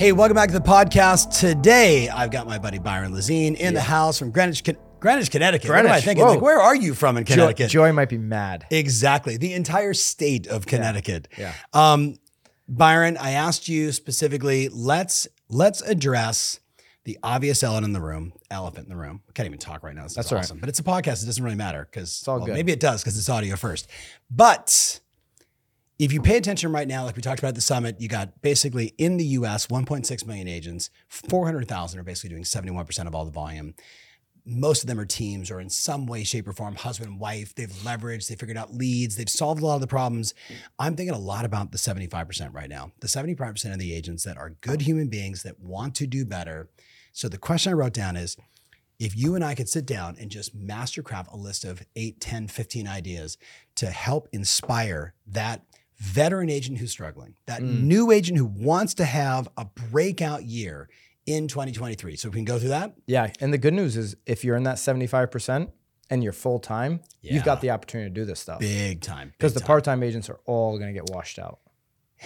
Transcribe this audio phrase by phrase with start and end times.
[0.00, 1.38] Hey, welcome back to the podcast.
[1.38, 4.64] Today, I've got my buddy Byron Lazine in the house from Greenwich,
[4.98, 5.68] Greenwich, Connecticut.
[5.68, 6.24] What am I Greenwich, thinking?
[6.24, 6.32] whoa.
[6.32, 7.68] Like, where are you from in Connecticut?
[7.68, 8.64] Joy might be mad.
[8.70, 9.36] Exactly.
[9.36, 11.28] The entire state of Connecticut.
[11.36, 11.52] yeah.
[11.74, 12.16] Um,
[12.66, 16.60] Byron, I asked you specifically, let's let's address
[17.04, 19.20] the obvious elephant in the room, elephant in the room.
[19.28, 20.04] I can't even talk right now.
[20.04, 20.44] This That's all right.
[20.44, 20.60] awesome.
[20.60, 21.22] But it's a podcast.
[21.22, 22.54] It doesn't really matter because all good.
[22.54, 23.86] maybe it does because it's audio first.
[24.30, 25.00] But
[26.00, 28.40] if you pay attention right now, like we talked about at the summit, you got
[28.40, 33.30] basically in the US, 1.6 million agents, 400,000 are basically doing 71% of all the
[33.30, 33.74] volume.
[34.46, 37.54] Most of them are teams or in some way, shape, or form, husband and wife.
[37.54, 40.32] They've leveraged, they figured out leads, they've solved a lot of the problems.
[40.78, 42.92] I'm thinking a lot about the 75% right now.
[43.00, 46.70] The 75% of the agents that are good human beings that want to do better.
[47.12, 48.38] So the question I wrote down is
[48.98, 52.48] if you and I could sit down and just mastercraft a list of 8, 10,
[52.48, 53.36] 15 ideas
[53.76, 55.64] to help inspire that
[56.00, 57.82] veteran agent who's struggling, that mm.
[57.82, 60.88] new agent who wants to have a breakout year
[61.26, 62.16] in 2023.
[62.16, 62.94] So we can go through that.
[63.06, 63.32] Yeah.
[63.40, 65.70] And the good news is if you're in that 75%
[66.08, 67.34] and you're full time, Yeah.
[67.34, 68.60] you've got the opportunity to do this stuff.
[68.60, 69.32] Big time.
[69.38, 71.60] Because the part time agents are all going to get washed out.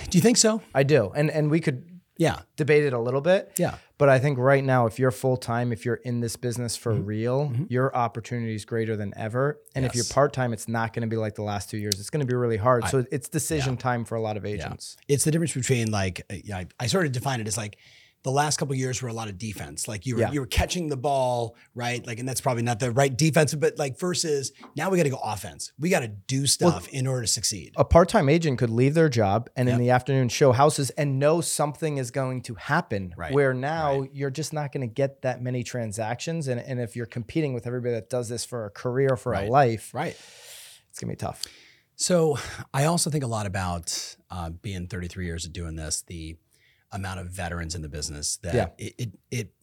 [0.09, 0.63] Do you think so?
[0.75, 1.13] I do.
[1.15, 2.41] And and we could Yeah.
[2.57, 3.53] debate it a little bit.
[3.59, 3.77] Yeah.
[3.99, 6.93] But I think right now, if you're full time, if you're in this business for
[6.93, 7.05] Mm-hmm.
[7.05, 9.61] real, your opportunity is greater than ever.
[9.75, 11.99] And if you're part time, it's not going to be like the last two years.
[12.01, 12.87] It's going to be really hard.
[12.89, 14.97] so it's decision time for a lot of agents.
[15.09, 17.79] It's the difference between like yeah, I, I sort of define it as like
[18.25, 19.87] the last couple of years were a lot of defense.
[19.87, 20.33] Like you were Yeah.
[20.33, 22.05] you were catching the ball, right?
[22.07, 25.11] Like, and that's probably not the right defensive, but like versus now we got to
[25.11, 25.73] go offense.
[25.79, 27.75] We got to do stuff in order to succeed.
[27.77, 29.75] a part-time agent could leave their job and Yep.
[29.75, 34.07] in the afternoon show houses and know something is going to happen Right, where now
[34.13, 37.67] you're just not going to get that many transactions and, and if you're competing with
[37.67, 39.49] everybody that does this for a career for Right.
[39.49, 40.17] a life Right.
[40.91, 41.43] it's going to be tough
[41.97, 42.39] So
[42.73, 46.37] I also think a lot about uh, being 33 years of doing this, the
[46.95, 48.67] amount of veterans in the business that Yeah.
[48.79, 49.55] it, it, it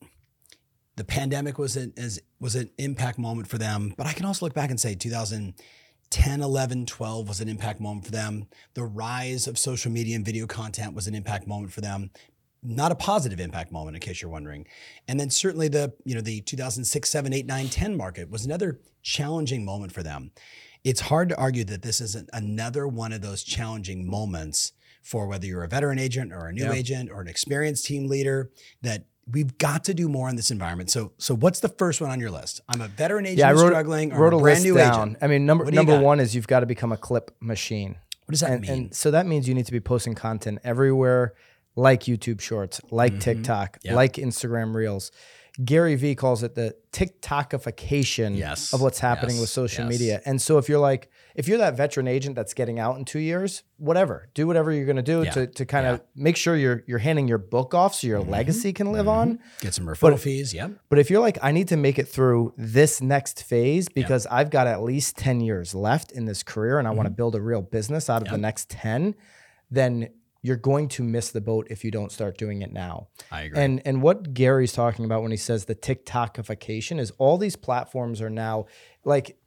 [0.97, 3.93] the pandemic was an is, was an impact moment for them.
[3.97, 8.05] But I can also look back and say 2010, 11, 12 was an impact moment
[8.05, 8.45] for them.
[8.73, 12.11] The rise of social media and video content was an impact moment for them.
[12.63, 14.67] Not a positive impact moment, in case you're wondering.
[15.07, 18.79] And then certainly the, you know, the 2006, 7, 8, 9, 10 market was another
[19.01, 20.31] challenging moment for them.
[20.83, 25.45] It's hard to argue that this isn't another one of those challenging moments for whether
[25.45, 26.73] you're a veteran agent or a new Yeah.
[26.73, 28.49] agent or an experienced team leader
[28.81, 30.89] that we've got to do more in this environment.
[30.89, 32.61] So so what's the first one on your list?
[32.67, 35.09] I'm a veteran agent yeah i wrote, struggling or wrote a brand list new down
[35.09, 35.17] agent.
[35.21, 37.31] i mean number What do you number one is you've got to become a clip
[37.39, 38.71] machine What does that and, mean?
[38.71, 41.33] and so that means you need to be posting content everywhere
[41.75, 43.19] like youtube shorts like Mm-hmm.
[43.19, 43.95] tiktok Yep.
[43.95, 45.11] like instagram reels
[45.63, 48.73] gary vee calls it the tiktokification Yes.
[48.73, 49.41] of what's happening Yes.
[49.41, 49.91] with social Yes.
[49.91, 53.05] media and so if you're like if you're that veteran agent that's getting out in
[53.05, 55.31] two years whatever do whatever you're going to do Yeah.
[55.31, 58.29] to, to kind of make sure you're you're handing your book off so your Mm-hmm.
[58.31, 60.53] legacy can live on Get some referral fees.
[60.53, 60.69] yeah.
[60.89, 64.49] but if you're like, I need to make it through this next phase because I've
[64.49, 67.41] got at least 10 years left in this career and I want to build a
[67.41, 69.15] real business out of the next 10,
[69.69, 70.09] then
[70.43, 73.07] you're going to miss the boat if you don't start doing it now.
[73.31, 73.59] I agree.
[73.63, 78.21] And and what Gary's talking about when he says the TikTokification is all these platforms
[78.21, 78.65] are now
[79.05, 79.37] like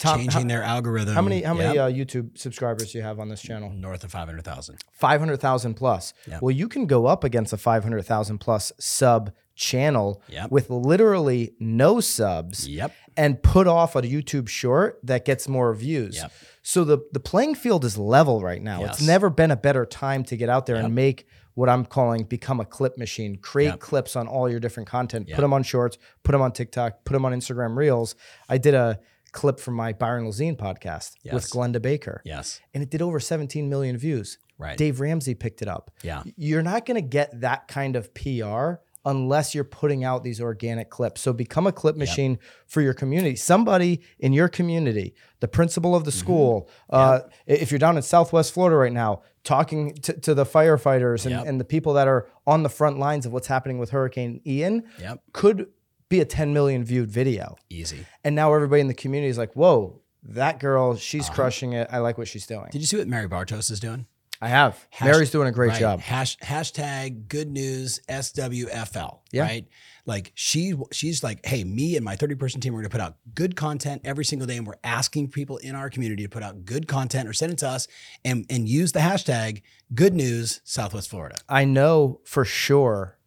[0.00, 1.14] Tom, Changing how, their algorithm.
[1.14, 1.84] how many how many Yep.
[1.84, 3.70] uh, YouTube subscribers do you have on this channel?
[3.70, 4.78] north of 500,000.
[4.92, 6.12] 500,000 plus.
[6.40, 10.50] Well, you can go up against a 500,000 plus sub channel Yep.
[10.50, 12.92] with literally no subs Yep.
[13.16, 16.16] and put off a YouTube short that gets more views.
[16.16, 16.32] Yep.
[16.62, 18.84] So the the playing field is level right now.
[18.84, 20.84] It's never been a better time to get out there Yep.
[20.86, 23.36] and make what I'm calling become a clip machine.
[23.36, 23.80] Create Yep.
[23.80, 25.28] clips on all your different content.
[25.28, 25.36] Yep.
[25.36, 28.14] Put them on shorts, put them on TikTok, put them on Instagram Reels.
[28.48, 28.98] I did a
[29.32, 31.34] clip from my Byron Lazine podcast Yes.
[31.34, 32.60] with Glenda Baker Yes.
[32.74, 34.38] and it did over 17 million views.
[34.58, 34.76] Right.
[34.76, 35.90] Dave Ramsey picked it up.
[36.02, 36.22] Yeah.
[36.36, 38.74] You're not going to get that kind of PR
[39.06, 41.22] unless you're putting out these organic clips.
[41.22, 43.34] So become a clip machine for your community.
[43.36, 46.18] Somebody in your community, the principal of the Mm-hmm.
[46.20, 51.24] school, uh, if you're down in Southwest Florida right now, talking to, to the firefighters
[51.24, 51.46] and, Yep.
[51.46, 54.82] and the people that are on the front lines of what's happening with Hurricane Ian,
[55.00, 55.20] Yep.
[55.32, 55.68] could
[56.10, 57.56] be a 10 million viewed video.
[57.70, 58.04] Easy.
[58.22, 61.34] And now everybody in the community is like, whoa, that girl, she's Uh-huh.
[61.34, 61.88] crushing it.
[61.90, 62.68] I like what she's doing.
[62.70, 64.04] Did you see what Mary Bartos is doing?
[64.42, 64.86] I have.
[64.90, 66.00] Hash- Mary's doing a great right, job.
[66.00, 69.20] Hash, hashtag good news SWFL.
[69.32, 69.42] Yeah.
[69.42, 69.68] Right.
[70.06, 73.16] Like she she's like, hey, me and my 30 person team, we're gonna put out
[73.34, 74.56] good content every single day.
[74.56, 77.58] And we're asking people in our community to put out good content or send it
[77.58, 77.86] to us
[78.24, 79.60] and, and use the hashtag
[79.94, 81.36] good news Southwest Florida.
[81.48, 83.18] I know for sure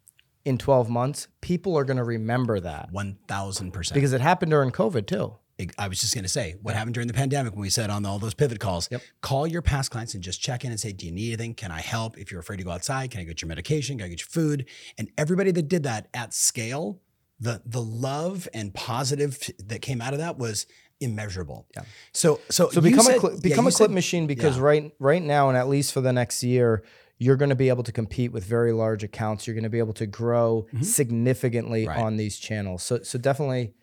[0.44, 3.94] in 12 months, people are going to remember that One thousand percent.
[3.94, 5.34] because it happened during COVID too.
[5.78, 8.04] I was just going to say what happened during the pandemic when we said on
[8.04, 8.88] all those pivot calls.
[8.90, 9.02] Yep.
[9.20, 11.54] Call your past clients and just check in and say, "Do you need anything?
[11.54, 12.18] Can I help?
[12.18, 13.98] If you're afraid to go outside, can I get your medication?
[13.98, 14.66] Can I get your food?"
[14.98, 17.00] And everybody that did that at scale,
[17.38, 20.66] the the love and positive that came out of that was
[21.00, 21.66] immeasurable.
[21.76, 21.82] Yeah.
[22.12, 24.62] So so So become said- a yeah, become you a clip said- machine because yeah.
[24.62, 26.82] right right now and at least for the next year,
[27.18, 29.46] you're going to be able to compete with very large accounts.
[29.46, 31.88] You're going to be able to grow significantly Mm-hmm.
[31.90, 32.04] Right.
[32.04, 32.82] on these channels.
[32.82, 33.74] So so definitely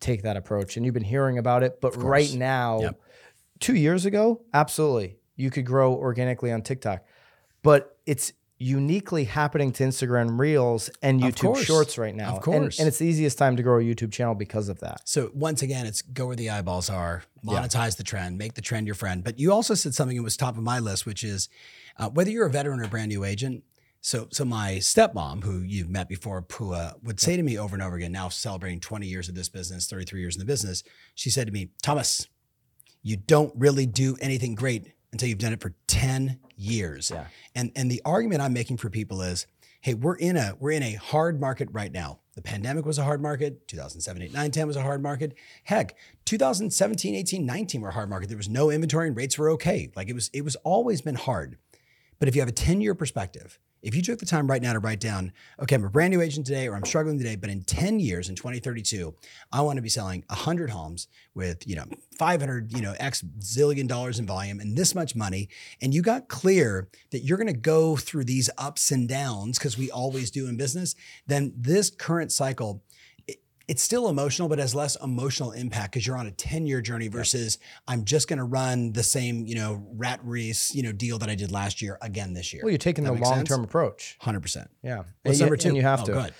[0.00, 0.76] take that approach.
[0.76, 3.00] And you've been hearing about it, but right now, Yep.
[3.60, 7.04] two years ago, absolutely, you could grow organically on TikTok,
[7.62, 11.56] but it's uniquely happening to Instagram Reels and YouTube.
[11.64, 12.28] Shorts right now.
[12.30, 12.78] Of And- course.
[12.78, 15.08] and it's the easiest time to grow a YouTube channel because of that.
[15.08, 18.86] So once again, it's go where the eyeballs are, monetize the trend, make the trend
[18.86, 19.22] your friend.
[19.22, 21.48] But you also said something that was top of my list, which is
[21.98, 23.62] uh, whether you're a veteran or a brand new agent.
[24.00, 27.82] So, so my stepmom, who you've met before, Pua, would say to me over and
[27.82, 30.82] over again, now celebrating 20 years of this business, 33 years in the business,
[31.16, 32.28] she said to me, Thomas,
[33.02, 37.10] you don't really do anything great until you've done it for 10 years.
[37.10, 37.26] Yeah.
[37.54, 39.46] And and the argument I'm making for people is,
[39.80, 42.20] hey, we're in a we're in a hard market right now.
[42.34, 43.66] The pandemic was a hard market.
[43.66, 45.34] 2007, 8, 9, 10 was a hard market.
[45.64, 48.28] Heck, 2017, 18, 19 were a hard market.
[48.28, 49.90] There was no inventory and rates were okay.
[49.96, 51.58] Like it was it was always been hard.
[52.18, 54.78] But if you have a 10-year perspective, if you took the time right now to
[54.78, 57.62] write down, okay, I'm a brand new agent today or I'm struggling today, but in
[57.62, 59.14] 10 years, in 2032,
[59.52, 61.84] I want to be selling 100 homes with, you know,
[62.18, 65.48] 500, you know, X zillion dollars in volume and this much money.
[65.80, 69.78] And you got clear that you're going to go through these ups and downs because
[69.78, 70.94] we always do in business,
[71.26, 72.82] then this current cycle,
[73.68, 77.08] it's still emotional, but has less emotional impact because you're on a 10 year journey
[77.08, 81.18] versus I'm just going to run the same, you know, rat race, you know, deal
[81.18, 82.62] that I did last year again this year.
[82.64, 84.16] Well, you're taking That the long term approach.
[84.22, 84.68] 100%.
[84.82, 85.02] Yeah.
[85.22, 85.74] What's number two?
[85.76, 86.32] You have Oh, to.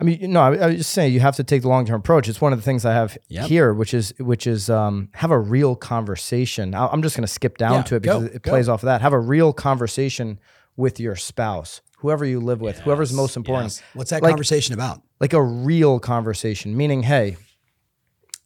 [0.00, 2.00] I mean, no, I, I was just saying you have to take the long term
[2.00, 2.28] approach.
[2.28, 3.46] It's one of the things I have Yep.
[3.48, 6.74] here, which is which is um, have a real conversation.
[6.74, 8.50] I- I'm just going to skip down Yeah, to it because go, it go.
[8.50, 9.00] plays off of that.
[9.02, 10.40] Have a real conversation
[10.76, 13.72] with your spouse, whoever you live with, whoever's most important.
[13.72, 13.82] yes.
[13.94, 15.02] What's that Like- conversation about?
[15.20, 17.36] Like a real conversation, meaning, hey,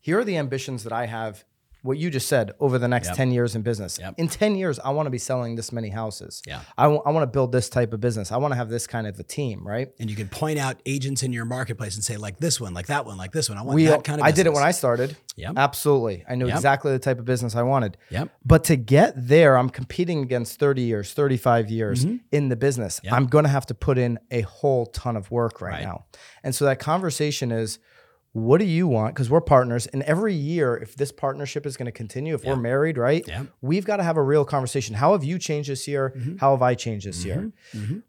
[0.00, 1.44] here are the ambitions that I have.
[1.86, 3.16] What you just said over the next Yep.
[3.16, 3.98] 10 years in business.
[3.98, 4.14] Yep.
[4.18, 6.42] In 10 years, I want to be selling this many houses.
[6.46, 6.60] Yeah.
[6.76, 8.32] I want to build this type of business.
[8.32, 9.88] I want to have this kind of a team, right?
[10.00, 12.88] And you can point out agents in your marketplace and say, like this one, like
[12.88, 13.56] that one, like this one.
[13.58, 15.16] I want we that kind of I did it when I started.
[15.36, 15.52] Yep.
[15.56, 16.24] Absolutely.
[16.28, 16.56] I knew Yep.
[16.56, 17.96] exactly the type of business I wanted.
[18.10, 18.30] Yep.
[18.44, 22.16] But to get there, I'm competing against 30 years, 35 years Mm-hmm.
[22.32, 23.00] in the business.
[23.10, 25.82] I'm going to have to put in a whole ton of work right, Right.
[25.84, 26.04] now.
[26.42, 27.78] And so that conversation is
[28.36, 29.14] what do you want?
[29.14, 29.86] Because we're partners.
[29.86, 33.26] And every year, if this partnership is going to continue, if we're married, right?
[33.26, 33.46] Yep.
[33.62, 34.94] We've got to have a real conversation.
[34.94, 36.12] How have you changed this year?
[36.14, 36.36] Mm-hmm.
[36.36, 37.50] How have I changed this year?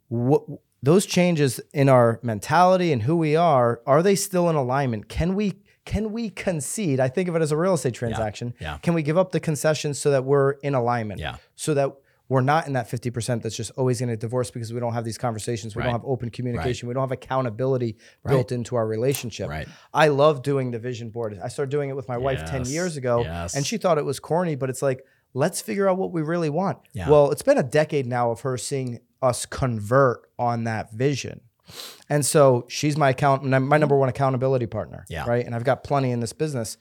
[0.09, 0.43] What,
[0.83, 5.07] those changes in our mentality and who we are, are they still in alignment?
[5.07, 6.99] Can we can we concede?
[6.99, 8.53] I think of it as a real estate transaction.
[8.59, 8.77] yeah.
[8.79, 11.21] Can we give up the concessions so that we're in alignment?
[11.21, 11.37] Yeah.
[11.55, 11.93] So that
[12.29, 15.05] we're not in that 50% that's just always going to divorce because we don't have
[15.05, 15.75] these conversations.
[15.75, 15.85] We Right.
[15.85, 16.87] don't have open communication.
[16.87, 17.95] We don't have accountability
[18.27, 19.49] built into our relationship.
[19.49, 19.67] Right.
[19.93, 21.39] I love doing the vision board.
[21.41, 23.55] I started doing it with my wife 10 years ago Yes.
[23.55, 26.49] and she thought it was corny, but it's like, let's figure out what we really
[26.49, 26.79] want.
[26.93, 27.09] Yeah.
[27.09, 31.41] Well, it's been a decade now of her seeing us convert on that vision.
[32.09, 35.05] And so she's my account, my number one accountability partner.
[35.09, 35.25] Yeah.
[35.27, 35.45] Right.
[35.45, 36.77] And I've got plenty in this business.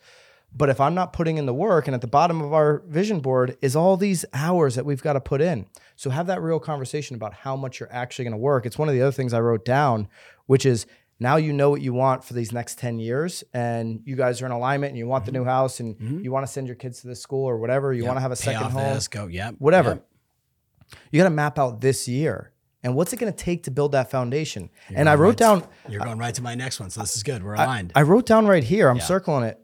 [0.56, 3.20] But if I'm not putting in the work, and at the bottom of our vision
[3.20, 5.66] board is all these hours that we've got to put in.
[5.96, 8.64] So have that real conversation about how much you're actually going to work.
[8.64, 10.08] It's one of the other things I wrote down,
[10.46, 10.86] which is
[11.20, 14.46] now you know what you want for these next 10 years, and you guys are
[14.46, 15.42] in alignment and you want the mm-hmm.
[15.42, 16.20] new house and mm-hmm.
[16.20, 17.92] you want to send your kids to this school or whatever.
[17.92, 19.56] You want to have a Pay second home this, go, yep.
[19.58, 19.90] whatever.
[19.90, 20.08] Yep.
[21.10, 22.52] You got to map out this year.
[22.82, 24.70] And what's it going to take to build that foundation?
[24.94, 26.88] and I wrote right- down You're going right to my next one.
[26.88, 27.42] So this is good.
[27.42, 27.92] We're aligned.
[27.94, 29.60] I wrote down right here, I'm circling it.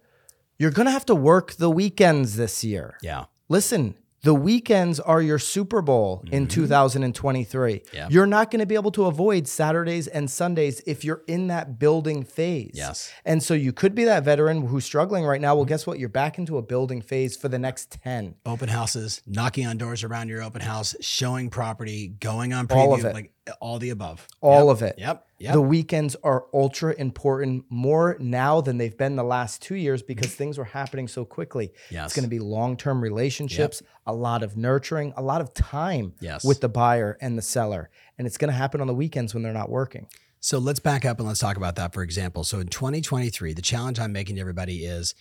[0.63, 2.97] You're going to have to work the weekends this year.
[3.03, 3.25] yeah.
[3.49, 7.73] Listen, the weekends are your Super Bowl in 2023.
[7.73, 7.97] Mm-hmm.
[7.97, 8.07] Yeah.
[8.09, 11.81] You're not going to be able to avoid Saturdays and Sundays if you're in that
[11.81, 12.71] building phase.
[12.75, 13.13] Yes.
[13.25, 15.57] And so you could be that veteran who's struggling right now.
[15.57, 15.99] Well, guess what?
[15.99, 18.37] You're back into a building phase for the next 10.
[18.47, 22.77] Open houses, knocking on doors around your open house, showing property, going on preview.
[22.77, 23.15] All of it.
[23.15, 24.27] Like all the above.
[24.41, 24.73] All Yep.
[24.77, 24.95] of it.
[24.99, 25.27] Yep.
[25.39, 25.53] Yep.
[25.55, 30.33] The weekends are ultra important more now than they've been the last two years because
[30.35, 31.73] things were happening so quickly.
[31.91, 32.07] Yes.
[32.07, 36.15] It's going to be long term relationships, a lot of nurturing, a lot of time
[36.21, 36.45] Yes.
[36.45, 37.91] with the buyer and the seller.
[38.19, 40.07] And it's going to happen on the weekends when they're not working.
[40.45, 42.43] So let's back up and let's talk about that, for example.
[42.43, 45.15] So in 2023, the challenge I'm making to everybody is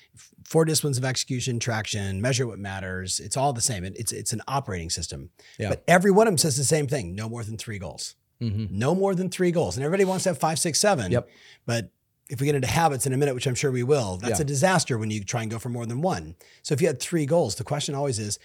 [0.44, 3.20] four disciplines of execution, traction, measure what matters.
[3.20, 3.84] It's all the same.
[3.84, 5.30] It- It's, it's an operating system.
[5.60, 5.70] Yeah.
[5.70, 8.16] But every one of them says the same thing no more than three goals.
[8.42, 8.76] Mm-hmm.
[8.76, 9.78] No more than three goals.
[9.78, 11.12] And everybody wants to have five, six, seven.
[11.12, 11.30] Yep.
[11.68, 11.92] But
[12.28, 14.44] if we get into habits in a minute, which I'm sure we will, that's Yeah.
[14.44, 16.36] a disaster when you try and go for more than one.
[16.64, 18.40] So if you had three goals, the question always is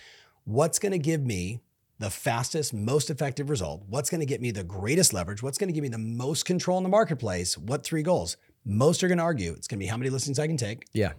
[0.44, 1.60] what's going to give me
[1.98, 3.82] the fastest, most effective result?
[3.88, 5.42] What's going to get me the greatest leverage?
[5.42, 7.56] What's going to give me the most control in the marketplace?
[7.56, 8.36] What three goals?
[8.64, 10.86] Most are going to argue it's going to be how many listings I can take,
[10.92, 11.12] Yeah.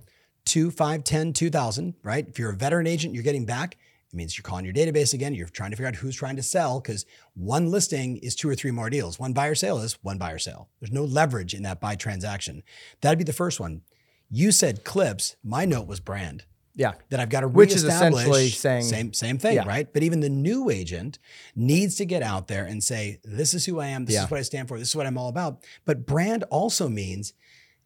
[0.45, 2.27] two, five, 10, 2,000, right?
[2.27, 3.77] If you're a veteran agent, you're getting back.
[4.09, 5.33] It means you're calling your database again.
[5.33, 8.55] You're trying to figure out who's trying to sell because one listing is two or
[8.55, 9.19] three more deals.
[9.19, 10.69] One buyer sale is one buyer sale.
[10.79, 12.63] There's no leverage in that buy transaction.
[13.01, 13.81] That'd be the first one.
[14.29, 15.35] You said clips.
[15.43, 16.45] My note was brand
[16.77, 16.93] Yeah.
[17.09, 18.21] that I've got to Which is reestablish.
[18.21, 19.67] essentially saying- same same thing, Yeah.
[19.67, 19.91] right?
[19.91, 21.19] But even the new agent
[21.55, 24.05] needs to get out there and say, "This is who I am.
[24.05, 24.23] This Yeah.
[24.25, 24.77] is what I stand for.
[24.79, 27.33] This is what I'm all about." But brand also means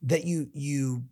[0.03, 1.03] that you you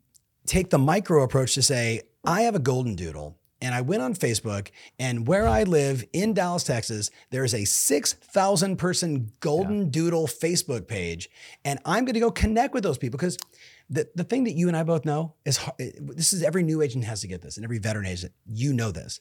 [0.45, 4.15] take the micro approach to say, "I have a golden doodle." And I went on
[4.15, 10.27] Facebook, and where I live in Dallas, Texas, there is a 6,000 person Golden Doodle
[10.27, 11.29] Facebook page.
[11.65, 13.37] And I'm going to go connect with those people because
[13.89, 17.05] the, the thing that you and I both know is this is every new agent
[17.05, 19.19] has to get this, and every veteran agent, you know this.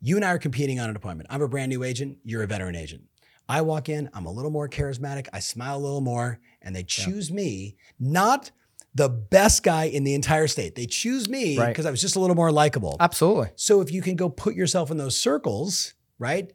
[0.00, 1.28] You and I are competing on an appointment.
[1.30, 3.04] I'm a brand new agent, you're a veteran agent.
[3.48, 6.82] I walk in, I'm a little more charismatic, I smile a little more, and they
[6.82, 8.50] choose me, not
[8.94, 10.74] the best guy in the entire state.
[10.76, 11.68] They choose me Right.
[11.68, 12.96] because I was just a little more likable.
[13.00, 13.48] Absolutely.
[13.56, 16.52] So if you can go put yourself in those circles, right,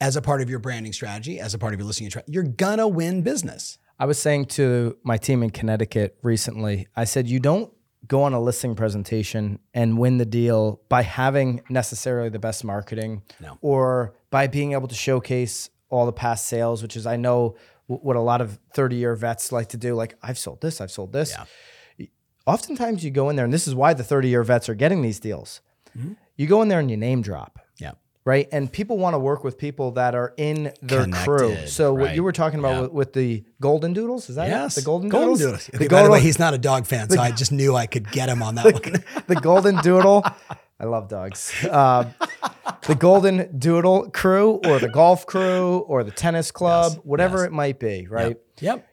[0.00, 2.44] as a part of your branding strategy, as a part of your listening, strategy, you're
[2.44, 3.78] gonna win business.
[3.98, 7.72] I was saying to my team in Connecticut recently, I said, you don't
[8.06, 13.22] go on a listing presentation and win the deal by having necessarily the best marketing
[13.40, 13.58] No.
[13.60, 18.16] or by being able to showcase all the past sales, which is, I know, what
[18.16, 19.94] a lot of 30 year vets like to do.
[19.94, 21.32] Like, I've sold this, I've sold this.
[21.32, 22.06] Yeah.
[22.46, 25.02] Oftentimes you go in there, and this is why the 30 year vets are getting
[25.02, 25.60] these deals.
[25.96, 26.12] Mm-hmm.
[26.36, 27.58] You go in there and you name drop.
[28.28, 28.46] Right?
[28.52, 31.48] And people want to work with people that are in their crew.
[31.48, 32.80] Connected, So what you were talking about Yeah.
[32.82, 34.50] with, with the golden doodles is that it?
[34.50, 34.74] Yes.
[34.74, 35.66] the golden, golden doodles?
[35.66, 35.78] doodle.
[35.80, 38.10] The By the way, he's not a dog fan, so I just knew I could
[38.10, 39.04] get him on that one.
[39.26, 40.24] the golden doodle.
[40.80, 41.52] I love dogs.
[41.64, 42.04] Uh,
[42.86, 47.46] the golden doodle crew, or the golf crew, or the tennis club, Yes, whatever yes.
[47.46, 48.28] it might be, right?
[48.36, 48.42] Yep.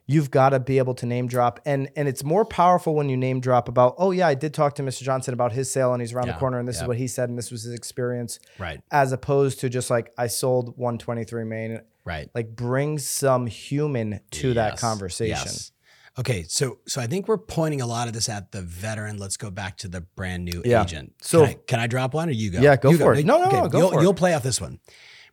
[0.08, 3.18] You've got to be able to name drop, and and it's more powerful when you
[3.18, 3.96] name drop about.
[3.98, 5.04] Oh yeah, I did talk to Mr.
[5.04, 6.84] Johnson about his sale, and he's around Yeah, the corner, and this yeah.
[6.84, 8.40] is what he said, and this was his experience.
[8.60, 8.82] Right.
[8.92, 11.82] As opposed to just like I sold 123 main.
[12.06, 12.30] Right.
[12.36, 15.32] like bring some human to that conversation.
[15.48, 15.72] yes.
[16.20, 19.18] Okay, so so I think we're pointing a lot of this at the veteran.
[19.18, 20.84] Let's go back to the brand new Yeah.
[20.84, 21.14] agent.
[21.22, 22.62] So- can I, can I drop one or you go?
[22.62, 23.26] Yeah, go You for it.
[23.26, 24.02] No, no, no, go you'll, for it.
[24.04, 24.80] You'll play off this one.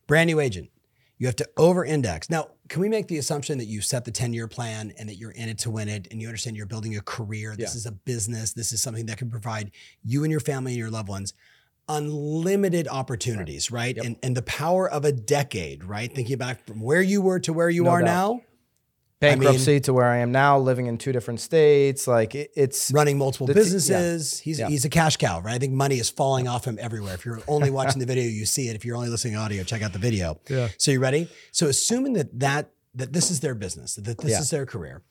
[0.06, 0.70] Brand new agent.
[1.22, 2.30] You have to over-index.
[2.30, 5.30] Now, can we make the assumption that you set the 10-year plan and that you're
[5.30, 7.54] in it to win it and you understand you're building a career?
[7.56, 7.78] This Yeah.
[7.78, 8.52] is a business.
[8.54, 9.70] This is something that can provide
[10.02, 11.32] you and your family and your loved ones
[11.88, 13.96] unlimited opportunities, right?
[13.98, 16.12] And and the power of a decade, right?
[16.12, 18.06] Thinking back from where you were to where you No are doubt.
[18.06, 18.40] now.
[19.22, 22.06] Bankruptcy to where I am now, living in two different states.
[22.06, 24.38] Like it, it's running multiple businesses.
[24.40, 24.68] He's Yeah.
[24.68, 25.54] he's a cash cow, right?
[25.54, 27.14] I think money is falling off him everywhere.
[27.14, 28.76] If you're only watching the video, you see it.
[28.76, 30.38] If you're only listening to audio, check out the video.
[30.48, 30.68] Yeah.
[30.78, 31.28] So you ready?
[31.52, 34.40] So assuming that that that this is their business, that this Yeah.
[34.40, 35.02] is their career,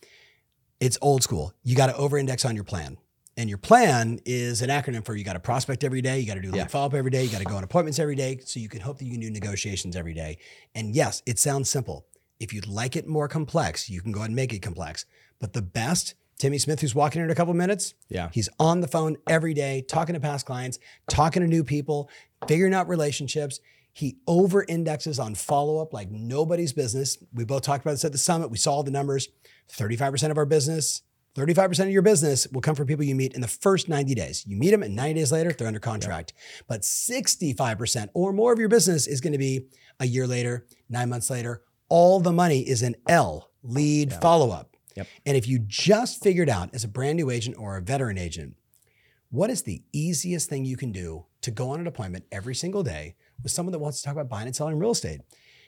[0.79, 1.53] it's old school.
[1.63, 2.97] You got to over-index on your plan.
[3.37, 6.33] And your plan is an acronym for you got to prospect every day, you got
[6.35, 6.67] to do Yeah.
[6.67, 8.81] follow up every day, you got to go on appointments every day, so you can
[8.81, 10.37] hope that you can do negotiations every day.
[10.75, 12.05] And yes, it sounds simple.
[12.41, 15.05] If you'd like it more complex, you can go ahead and make it complex.
[15.39, 18.29] But the best, Timmy Smith, who's walking in in a couple minutes, Yeah.
[18.33, 22.10] he's on the phone every day, talking to past clients, talking to new people,
[22.48, 23.60] figuring out relationships.
[23.93, 27.17] He over indexes on follow up like nobody's business.
[27.31, 28.50] We both talked about this at the summit.
[28.50, 29.27] We saw the numbers
[29.71, 31.03] 35% of our business,
[31.36, 34.43] 35% of your business will come from people you meet in the first 90 days.
[34.45, 36.33] You meet them, and 90 days later, they're under contract.
[36.67, 39.67] But 65% or more of your business is going to be
[40.00, 41.62] a year later, nine months later.
[41.91, 44.77] All the money is in L, lead follow up.
[44.95, 45.07] Yep.
[45.25, 48.55] And if you just figured out as a brand new agent or a veteran agent,
[49.29, 52.81] what is the easiest thing you can do to go on an appointment every single
[52.81, 55.19] day with someone that wants to talk about buying and selling real estate?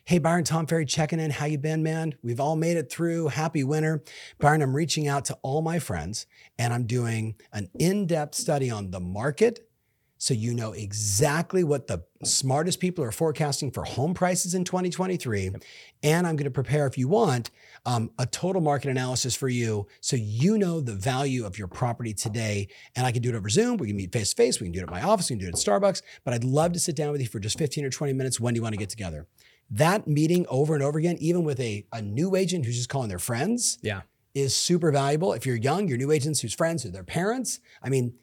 [0.05, 1.29] Hey, Byron, Tom Ferry checking in.
[1.29, 2.15] How you been, man?
[2.23, 3.27] We've all made it through.
[3.27, 4.01] Happy winter.
[4.39, 6.25] Byron, I'm reaching out to all my friends
[6.57, 9.67] and I'm doing an in-depth study on the market,
[10.23, 15.51] so you know exactly what the smartest people are forecasting for home prices in 2023.
[16.01, 17.51] And I'm going to prepare, if you want,
[17.85, 22.13] um, a total market analysis for you so you know the value of your property
[22.13, 22.69] today.
[22.95, 23.75] And I can do it over Zoom.
[23.75, 24.61] We can meet face to face.
[24.61, 25.29] We can do it at my office.
[25.29, 26.01] We can do it at Starbucks.
[26.23, 28.39] But I'd love to sit down with you for just 15 or 20 minutes.
[28.39, 29.27] When do you want to get together?
[29.71, 33.09] That meeting over and over again, even with a, a new agent who's just calling
[33.09, 34.03] their friends, Yeah.
[34.33, 35.33] is super valuable.
[35.33, 38.13] If you're young, your new agents whose friends, who their parents, I mean,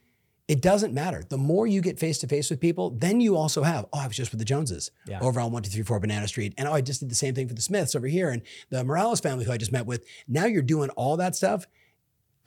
[0.51, 1.23] it doesn't matter.
[1.29, 4.09] The more you get face to face with people, then you also have, oh, I
[4.09, 5.21] was just with the Joneses Yeah.
[5.21, 6.55] over on 1234 Banana Street.
[6.59, 8.83] And oh, I just did the same thing for the Smiths over here and the
[8.83, 10.05] Morales family who I just met with.
[10.27, 11.67] Now you're doing all that stuff.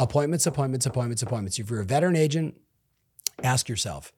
[0.01, 1.59] Appointments, appointments, appointments, appointments.
[1.59, 2.55] If you're a veteran agent,
[3.41, 4.11] ask yourself,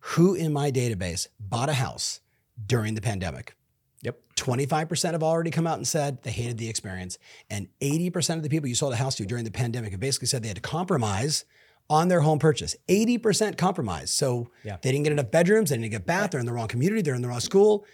[0.00, 2.20] who in my database bought a house
[2.66, 3.54] during the pandemic?
[4.02, 4.18] Yep.
[4.36, 7.16] 25% have already come out and said they hated the experience.
[7.48, 10.26] And 80% of the people you sold a house to during the pandemic have basically
[10.28, 11.46] said they had to compromise
[11.90, 12.74] on their home purchase.
[12.88, 14.10] 80% compromise.
[14.12, 14.78] So Yeah.
[14.80, 17.02] they didn't get enough bedrooms, they didn't get a bath, they're in the wrong community,
[17.02, 17.84] they're in the wrong school.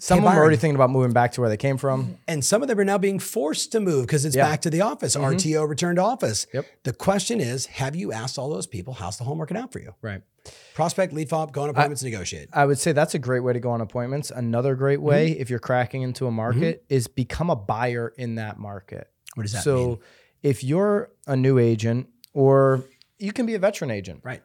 [0.00, 2.02] Some of them are already thinking about moving back to where they came from.
[2.02, 2.12] Mm-hmm.
[2.26, 4.48] And some of them are now being forced to move because it's Yeah.
[4.48, 5.14] back to the office.
[5.14, 5.36] Mm-hmm.
[5.36, 6.46] RTO return to office.
[6.54, 6.64] Yep.
[6.84, 9.78] The question is, have you asked all those people how's the home working out for
[9.78, 9.94] you?
[10.00, 10.22] Right.
[10.74, 12.48] Prospect, lead up, go on appointments, negotiate.
[12.52, 14.30] I would say that's a great way to go on appointments.
[14.30, 15.40] Another great way, mm-hmm.
[15.40, 19.08] if you're cracking into a market, is become a buyer in that market.
[19.34, 19.98] What does that so mean?
[20.42, 22.84] if you're a new agent or
[23.20, 24.42] you can be a veteran agent, Right.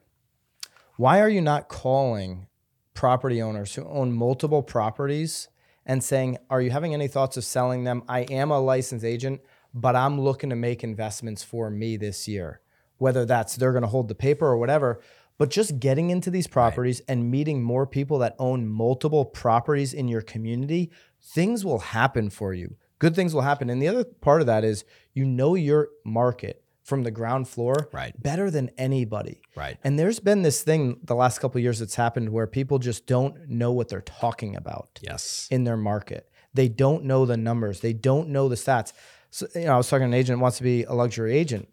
[0.98, 2.48] why are you not calling
[2.94, 5.50] property owners who own multiple properties
[5.86, 8.04] and saying, Are you having any thoughts of selling them?
[8.08, 9.42] I am a licensed agent,
[9.74, 12.62] but I'm looking to make investments for me this year.
[12.98, 15.02] Whether that's they're going to hold the paper or whatever,
[15.38, 20.08] but just getting into these properties and meeting more people that own multiple properties in
[20.08, 20.92] your community,
[21.22, 22.78] things will happen for you.
[23.00, 23.70] Good things will happen.
[23.70, 27.90] And the other part of that is you know your market from the ground floor
[27.92, 28.14] Right.
[28.22, 29.42] better than anybody.
[29.56, 29.78] Right.
[29.84, 33.08] And there's been this thing the last couple of years that's happened where people just
[33.08, 35.48] don't know what they're talking about Yes.
[35.50, 36.30] in their market.
[36.54, 37.80] They don't know the numbers.
[37.80, 38.94] They don't know the stats.
[39.32, 41.36] So, you know, I was talking to an agent who wants to be a luxury
[41.36, 41.68] agent.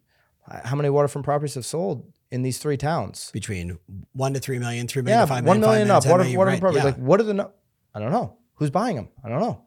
[0.65, 3.31] How many waterfront properties have sold in these three towns?
[3.33, 3.79] Between
[4.15, 6.05] one to three million, three million Yeah, to five one million, million up.
[6.07, 6.85] Water, million, 10 waterfront million, properties.
[6.85, 7.35] right, Like, what are the?
[7.35, 7.53] No-
[7.95, 8.39] I don't know.
[8.55, 9.09] Who's buying them?
[9.23, 9.63] I don't know.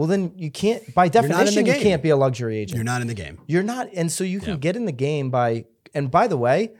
[0.00, 0.94] Well, then you can't.
[0.94, 2.76] By not in the definition, you can't be a luxury agent.
[2.76, 3.38] You're not in the game.
[3.46, 4.56] You're not, and so you can Yeah.
[4.56, 5.66] get in the game by.
[5.92, 6.70] And by the way,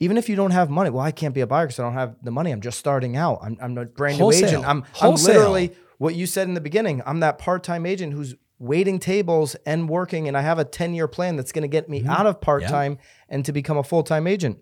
[0.00, 1.92] even if you don't have money, well, I can't be a buyer because I don't
[1.92, 2.50] have the money.
[2.50, 3.38] I'm just starting out.
[3.42, 4.66] I'm, I'm a brand new agent.
[4.66, 7.00] I'm, I'm literally what you said in the beginning.
[7.06, 10.94] I'm that part time agent who's waiting tables and working, and I have a 10
[10.94, 12.06] year plan that's going to get Mm-hmm.
[12.08, 14.58] me out of part time and to become a full time agent.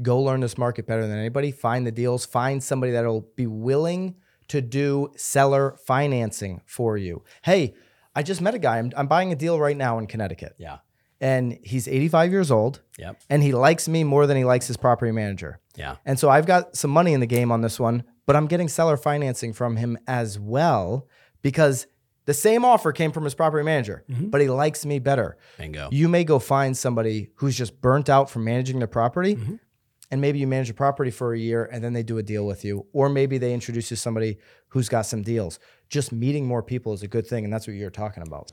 [0.00, 1.50] Go learn this market better than anybody.
[1.50, 2.24] Find the deals.
[2.26, 4.14] Find somebody that'll be willing
[4.48, 7.22] to do seller financing for you.
[7.42, 7.74] Hey,
[8.14, 8.78] I just met a guy.
[8.78, 10.78] I'm, I'm buying a deal right now in Connecticut Yeah.
[11.20, 13.20] and he's 85 years old Yep.
[13.28, 15.60] and he likes me more than he likes his property manager.
[15.76, 15.96] Yeah.
[16.06, 18.68] And so I've got some money in the game on this one, but I'm getting
[18.68, 21.06] seller financing from him as well
[21.42, 21.86] because
[22.24, 25.36] the same offer came from his property manager, but he likes me better.
[25.58, 25.88] Bingo.
[25.92, 29.36] You may go find somebody who's just burnt out from managing their property.
[29.36, 29.54] Mm-hmm.
[30.10, 32.46] And maybe you manage a property for a year and then they do a deal
[32.46, 32.86] with you.
[32.92, 34.38] Or maybe they introduce you to somebody
[34.68, 35.58] who's got some deals.
[35.88, 37.44] Just meeting more people is a good thing.
[37.44, 38.52] And that's what you're talking about.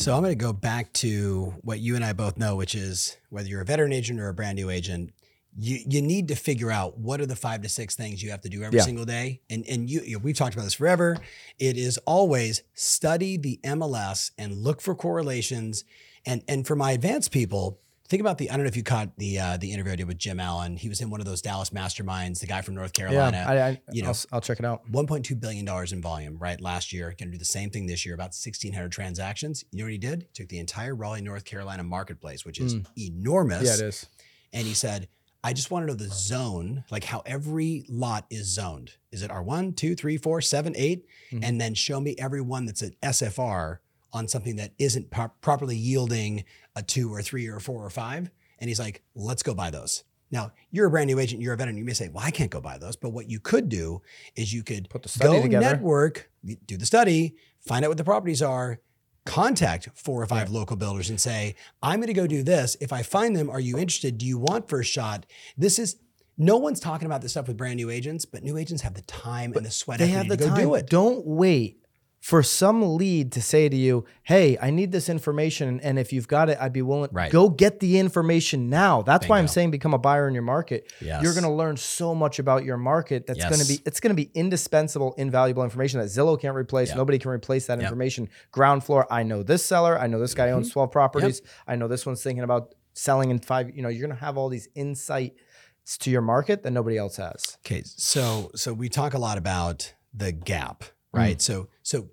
[0.00, 3.18] So I'm going to go back to what you and I both know, which is
[3.28, 5.12] whether you're a veteran agent or a brand new agent,
[5.58, 8.40] you you need to figure out what are the five to six things you have
[8.40, 8.84] to do every Yeah.
[8.86, 9.42] single day.
[9.50, 11.18] And and you, you know, we've talked about this forever.
[11.58, 15.84] It is always study the MLS and look for correlations.
[16.24, 17.78] And and for my advanced people,
[18.10, 20.08] think about the I don't know if you caught the uh, the interview I did
[20.08, 20.76] with Jim Allen.
[20.76, 23.44] He was in one of those Dallas masterminds, the guy from North Carolina.
[23.46, 24.90] Yeah, I, I, you know, I'll, I'll check it out.
[24.90, 26.60] $1.2 billion in volume, right?
[26.60, 27.14] Last year.
[27.18, 29.64] Going to do the same thing this year, about 1,600 transactions.
[29.70, 30.22] You know what he did?
[30.22, 33.64] He took the entire Raleigh, North Carolina marketplace, which is enormous.
[33.64, 34.06] Yeah, it is.
[34.52, 35.08] And he said,
[35.42, 38.96] I just want to know the zone, like how every lot is zoned.
[39.12, 41.06] Is it R1, 2, 3, 4, 7, 8?
[41.32, 41.40] Mhm.
[41.42, 43.78] And then show me every one that's an SFR
[44.12, 46.44] on something that isn't pro- properly yielding
[46.76, 48.30] a 2 or 3 or 4 or 5.
[48.58, 50.04] And he's like, let's go buy those.
[50.30, 51.76] Now, you're a brand new agent, you're a veteran.
[51.76, 52.94] You may say, well, I can't go buy those.
[52.96, 54.02] But what you could do
[54.36, 55.64] is you could Put the study go together.
[55.64, 56.30] network,
[56.66, 57.34] do the study,
[57.66, 58.80] find out what the properties are,
[59.26, 62.76] contact four or five local builders and say, I'm going to go do this.
[62.80, 64.18] If I find them, are you interested?
[64.18, 65.26] Do you want first shot?
[65.58, 65.96] This is
[66.38, 69.02] no one's talking about this stuff with brand new agents, but new agents have the
[69.02, 70.60] time and the sweat they have the to go time.
[70.60, 70.88] do it.
[70.88, 71.80] Don't wait
[72.20, 76.28] for some lead to say to you, "Hey, I need this information, and if you've
[76.28, 77.32] got it, I'd be willing." Right.
[77.32, 79.02] Go get the information now.
[79.02, 80.92] That's why I'm saying become a buyer in your market.
[81.00, 81.22] Yes.
[81.22, 83.26] You're going to learn so much about your market.
[83.26, 86.88] That's going to be it's going to be indispensable, invaluable information that Zillow can't replace.
[86.88, 86.98] Yep.
[86.98, 87.84] Nobody can replace that Yep.
[87.84, 88.28] information.
[88.52, 89.06] Ground floor.
[89.10, 89.98] I know this seller.
[89.98, 90.74] I know this guy owns mm-hmm.
[90.74, 91.42] 12 properties.
[91.66, 93.74] I know this one's thinking about selling in five.
[93.74, 97.16] You know, you're going to have all these insights to your market that nobody else
[97.16, 97.56] has.
[97.64, 101.18] Okay, so so we talk a lot about the gap, Mm.
[101.18, 101.42] right?
[101.42, 102.08] So so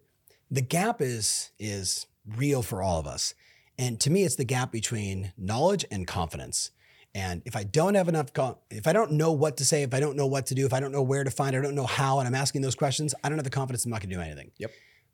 [0.50, 3.34] the gap is is real for all of us.
[3.78, 6.72] And to me it's the gap between knowledge and confidence.
[7.16, 8.28] And if I don't have enough
[8.70, 10.74] if I don't know what to say, if I don't know what to do, if
[10.74, 13.16] I don't know where to find, I don't know how and I'm asking those questions,
[13.24, 14.52] I don't have the confidence I'm not going to do anything.
[14.58, 14.72] Yep.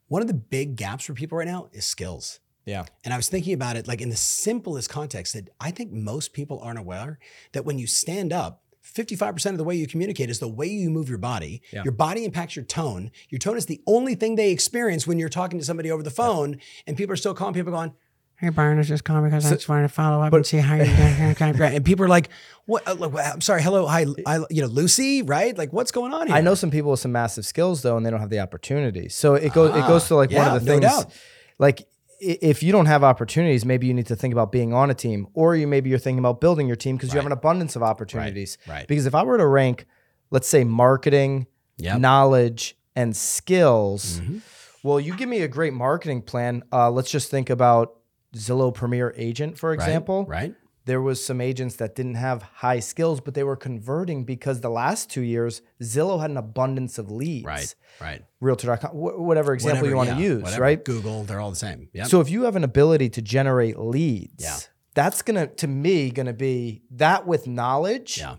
[0.08, 2.40] One of the big gaps for people right now is skills.
[2.66, 2.84] Yeah.
[3.04, 6.32] And I was thinking about it like in the simplest context that I think most
[6.32, 7.18] people aren't aware
[7.52, 10.90] that when you stand up, 55% of the way you communicate is the way you
[10.90, 11.62] move your body.
[11.72, 11.82] Yeah.
[11.84, 13.10] Your body impacts your tone.
[13.30, 16.10] Your tone is the only thing they experience when you're talking to somebody over the
[16.10, 17.94] phone and people are still calling people going,
[18.36, 20.56] Hey, Byron, I was just calling because I just wanted to follow up and see
[20.58, 21.36] how you're doing.
[21.62, 22.28] and people are like,
[22.66, 22.82] "What?
[22.86, 23.62] Uh, I'm sorry.
[23.62, 25.56] Hello, hi, I, you know, Lucy, right?
[25.56, 28.04] Like, what's going on here?" I know some people with some massive skills though, and
[28.04, 29.08] they don't have the opportunity.
[29.08, 30.82] So it goes it goes to like one of the no things.
[31.04, 31.12] doubt.
[31.60, 31.84] Like i-
[32.24, 35.26] if you don't have opportunities, maybe you need to think about being on a team,
[35.34, 37.82] or you maybe you're thinking about building your team because you have an abundance of
[37.82, 38.58] opportunities.
[38.68, 38.86] right.
[38.88, 39.86] Because if I were to rank,
[40.30, 41.46] let's say marketing,
[41.78, 42.00] Yep.
[42.00, 44.20] knowledge, and skills.
[44.20, 44.40] Mhm.
[44.84, 46.62] Well, you give me a great marketing plan.
[46.72, 47.94] Uh, let's just think about
[48.36, 50.54] Zillow Premier Agent, for Right, example right?
[50.86, 54.68] There was some agents that didn't have high skills, but they were converting because the
[54.70, 57.46] last two years Zillow had an abundance of leads.
[57.46, 58.22] Right, right.
[58.40, 60.62] Realtor.com, wh- whatever example Whatever, you want to yeah, use, whatever.
[60.62, 60.84] right?
[60.84, 61.88] Google, they're all the same.
[61.92, 62.04] Yeah.
[62.04, 64.56] So if you have an ability to generate leads, Yeah.
[64.94, 68.36] that's gonna to me gonna be that with knowledge, yeah.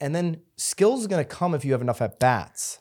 [0.00, 2.78] and then skills is gonna come if you have enough at bats.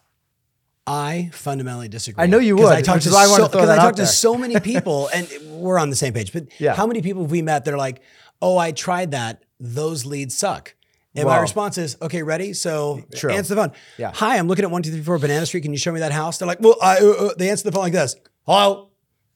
[0.88, 2.24] I fundamentally disagree.
[2.24, 3.96] I know you would, I talked to is why I wanted so, to I talk
[3.98, 6.34] to so many people, and we're on the same page.
[6.34, 6.74] But Yeah.
[6.74, 8.02] how many people have we met that are like,
[8.42, 9.44] "Oh, I tried that.
[9.60, 10.76] Those leads suck."
[11.14, 12.54] And my response is, "Okay, ready?
[12.54, 13.32] So True.
[13.32, 13.72] answer the phone.
[13.98, 14.12] Yeah.
[14.16, 15.62] Hi, I'm looking at one two three four Banana Street.
[15.62, 17.72] Can you show me that house?" They're like, "Well, I." Uh, uh, they answer the
[17.72, 18.16] phone like this.
[18.46, 18.88] Hello.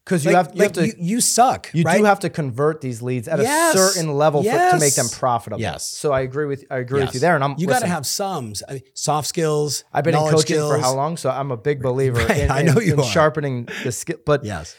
[0.05, 1.71] Because you Like, have, you like, have to you, you suck.
[1.73, 1.97] You right?
[1.97, 3.73] do have to convert these leads at Yes.
[3.73, 5.59] a certain level for, to make them profitable.
[5.59, 5.83] Yes.
[5.87, 7.07] So I agree with I agree Yes.
[7.07, 7.33] with you there.
[7.33, 9.83] And I'm you got to have some I mean, soft skills.
[9.91, 11.17] I've been in coaching for how long?
[11.17, 13.03] So I'm a big believer Right, in, I in- know you in are.
[13.03, 14.17] sharpening the skill.
[14.23, 14.75] But Yes.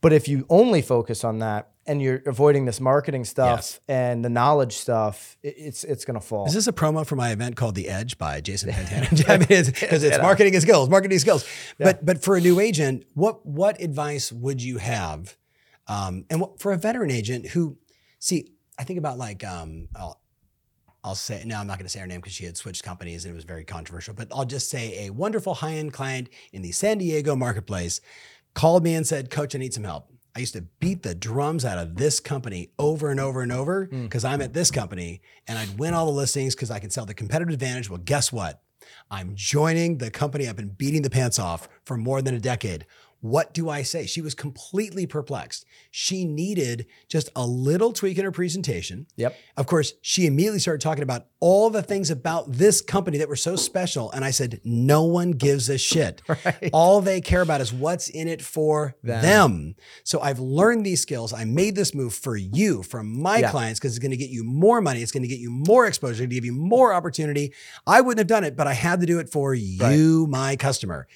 [0.00, 3.80] but if you only focus on that and you're avoiding this marketing stuff Yes.
[3.88, 6.46] and the knowledge stuff, it, it's it's gonna fall.
[6.46, 9.24] Is this a promo for my event called The Edge by Jason Pantana?
[9.28, 11.44] I mean, because it's, marketing and skills, marketing skills.
[11.78, 15.36] But but for a new agent, what what advice would you have?
[15.86, 17.76] Um, and what, for a veteran agent who,
[18.18, 20.18] see, I think about like um, I'll,
[21.04, 23.26] I'll say no, I'm not going to say her name because she had switched companies
[23.26, 24.14] and it was very controversial.
[24.14, 28.00] But I'll just say a wonderful high end client in the San Diego marketplace
[28.54, 31.64] called me and said, "Coach, I need some help." I used to beat the drums
[31.64, 34.02] out of this company over and over and over hmm.
[34.04, 37.06] because I'm at this company and I'd win all the listings because I can sell
[37.06, 37.88] the competitive advantage.
[37.88, 38.60] Well, guess what?
[39.10, 42.84] I'm joining the company I've been beating the pants off for more than a decade.
[43.24, 44.04] What do I say?
[44.04, 45.64] She was completely perplexed.
[45.90, 49.06] She needed just a little tweak in her presentation.
[49.16, 49.34] Yep.
[49.56, 53.34] Of course, she immediately started talking about all the things about this company that were
[53.34, 54.12] so special.
[54.12, 56.20] And I said, no one gives a shit.
[56.44, 56.68] Right.
[56.74, 59.22] All they care about is what's in it for Them.
[59.22, 59.74] them.
[60.02, 61.32] So I've learned these skills.
[61.32, 63.50] I made this move for you, for my Yeah.
[63.50, 65.00] clients, because it's going to get you more money.
[65.00, 67.54] It's going to get you more exposure, to give you more opportunity.
[67.86, 71.06] I wouldn't have done it, but I had to do it for you, my customer.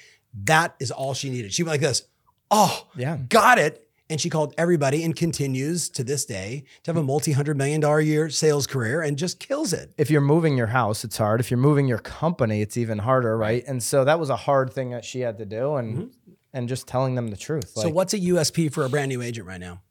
[0.45, 1.53] That is all she needed.
[1.53, 2.03] She went like this.
[2.51, 3.19] Oh, Yeah.
[3.29, 3.85] got it.
[4.11, 7.79] And she called everybody and continues to this day to have a multi hundred million
[7.83, 9.93] dollar year sales career and just kills it.
[9.99, 11.41] If you're moving your house, it's hard.
[11.41, 13.62] If you're moving your company, it's even harder, right?
[13.67, 16.33] And so that was a hard thing that she had to do, and mm-hmm.
[16.55, 17.69] and just telling them the truth.
[17.75, 19.83] so, Like, what's a USP for a brand new agent right now?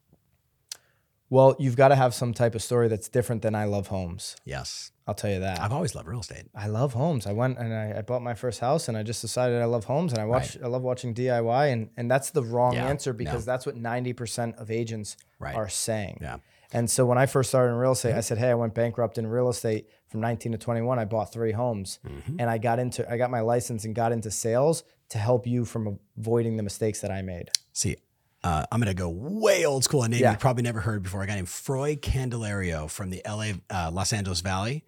[1.29, 4.35] Well, you've got to have some type of story that's different than I love homes.
[4.45, 4.91] Yes.
[5.05, 5.59] I'll tell you that.
[5.61, 6.45] I've always loved real estate.
[6.55, 7.27] I love homes.
[7.27, 9.85] I went and I, I bought my first house, and I just decided I love
[9.85, 10.57] homes, and I watch.
[10.61, 14.11] I love watching DIY, and and that's the wrong Yeah, answer because that's what ninety
[14.13, 15.55] percent of agents Right.
[15.55, 16.17] are saying.
[16.21, 16.37] Yeah.
[16.73, 19.17] And so when I first started in real estate, I said, "Hey, I went bankrupt
[19.17, 20.99] in real estate from 19 to 21.
[20.99, 22.35] I bought three homes, Mm-hmm.
[22.41, 23.09] and I got into.
[23.09, 26.99] I got my license and got into sales to help you from avoiding the mistakes
[26.99, 27.49] that I made.
[27.71, 27.95] See,
[28.43, 30.04] uh, I'm going to go way old school.
[30.04, 30.32] A name Yeah.
[30.32, 31.21] you probably never heard before.
[31.23, 34.84] A guy named Froy Candelario from the LA, uh, Los Angeles Valley.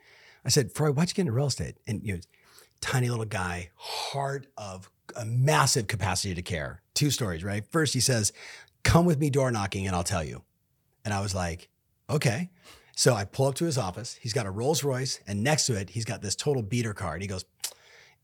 [0.45, 1.75] I said, Froy, why'd you get into real estate?
[1.87, 2.19] And you know,
[2.81, 6.81] tiny little guy, heart of a massive capacity to care.
[6.93, 7.65] Two stories, right?
[7.71, 8.31] First, he says,
[8.83, 10.43] "Come with me door knocking, and I'll tell you."
[11.03, 11.69] And I was like,
[12.09, 12.49] "Okay."
[12.95, 14.17] So I pull up to his office.
[14.21, 17.13] He's got a Rolls Royce, and next to it, he's got this total beater car.
[17.13, 17.45] And he goes,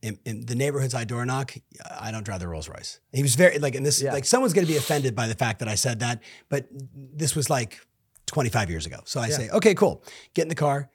[0.02, 1.54] in, in the neighborhoods I door knock,
[2.00, 3.00] I don't drive the Rolls Royce.
[3.12, 4.14] He was very like, and this Yeah.
[4.14, 7.36] like someone's going to be offended by the fact that I said that, but this
[7.36, 7.80] was like
[8.28, 9.00] 25 years ago.
[9.06, 10.04] So I say, okay, cool.
[10.34, 10.90] Get in the car.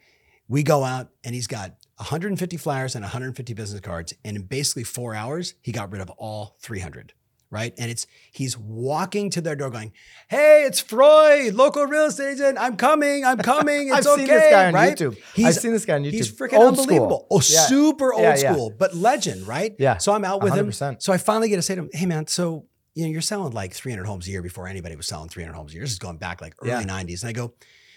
[0.49, 4.83] We go out, and he's got 150 flyers and 150 business cards, and in basically
[4.83, 7.13] four hours, he got rid of all 300.
[7.53, 7.75] Right.
[7.79, 9.93] And it's he's walking to their door going,
[10.29, 12.59] Hey, it's Froy, local real estate agent.
[12.61, 13.25] I'm coming.
[13.25, 13.89] I'm coming.
[13.93, 14.27] It's I've okay.
[14.27, 14.97] seen this guy on right?
[14.97, 15.19] YouTube.
[15.35, 16.13] He's, I've seen this guy on YouTube.
[16.13, 16.83] He's freaking Old school.
[16.83, 17.27] unbelievable.
[17.31, 17.61] Oh, Yeah.
[17.67, 18.53] super old Yeah, yeah.
[18.53, 19.75] school, but legend, right?
[19.81, 19.97] Yeah.
[19.99, 20.69] So I'm out with him.
[20.71, 21.03] 100%.
[21.03, 23.53] So I finally get to say to him, Hey man, so you know, you're selling
[23.53, 25.83] like 300 homes a year before anybody was selling 300 homes a year.
[25.83, 26.83] This is going back like early Yeah.
[26.85, 27.23] 90s.
[27.23, 27.55] And I go,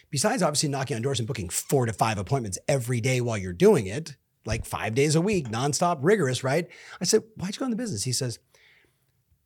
[0.09, 3.53] besides obviously knocking on doors and booking four to five appointments every day while you're
[3.53, 6.67] doing it, like five days a week, nonstop, rigorous, right?
[6.99, 8.03] I said, Why'd you go in the business?
[8.03, 8.39] He says,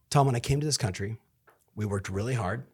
[0.09, 1.17] Tom, when I came to this country,
[1.75, 2.65] we worked really hard.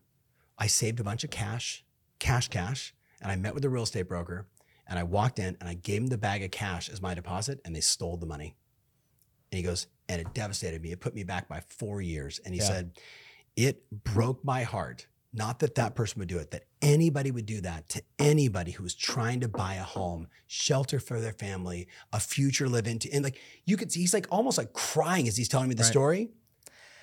[0.58, 1.84] I saved a bunch of cash,
[2.20, 4.48] cash, cash, and I met with a real estate broker.
[4.86, 7.62] And I walked in and I gave him the bag of cash as my deposit,
[7.64, 8.56] and they stole the money.
[9.52, 10.92] And he goes, and it devastated me.
[10.92, 12.40] It put me back by four years.
[12.44, 12.68] And he Yeah.
[12.68, 13.00] said,
[13.56, 15.08] it broke my heart.
[15.32, 18.84] Not that that person would do it, that anybody would do that to anybody who
[18.84, 23.12] was trying to buy a home, shelter for their family, a future live into.
[23.12, 25.84] And like you could see, he's like almost like crying as he's telling me the
[25.84, 25.90] Right.
[25.90, 26.30] story.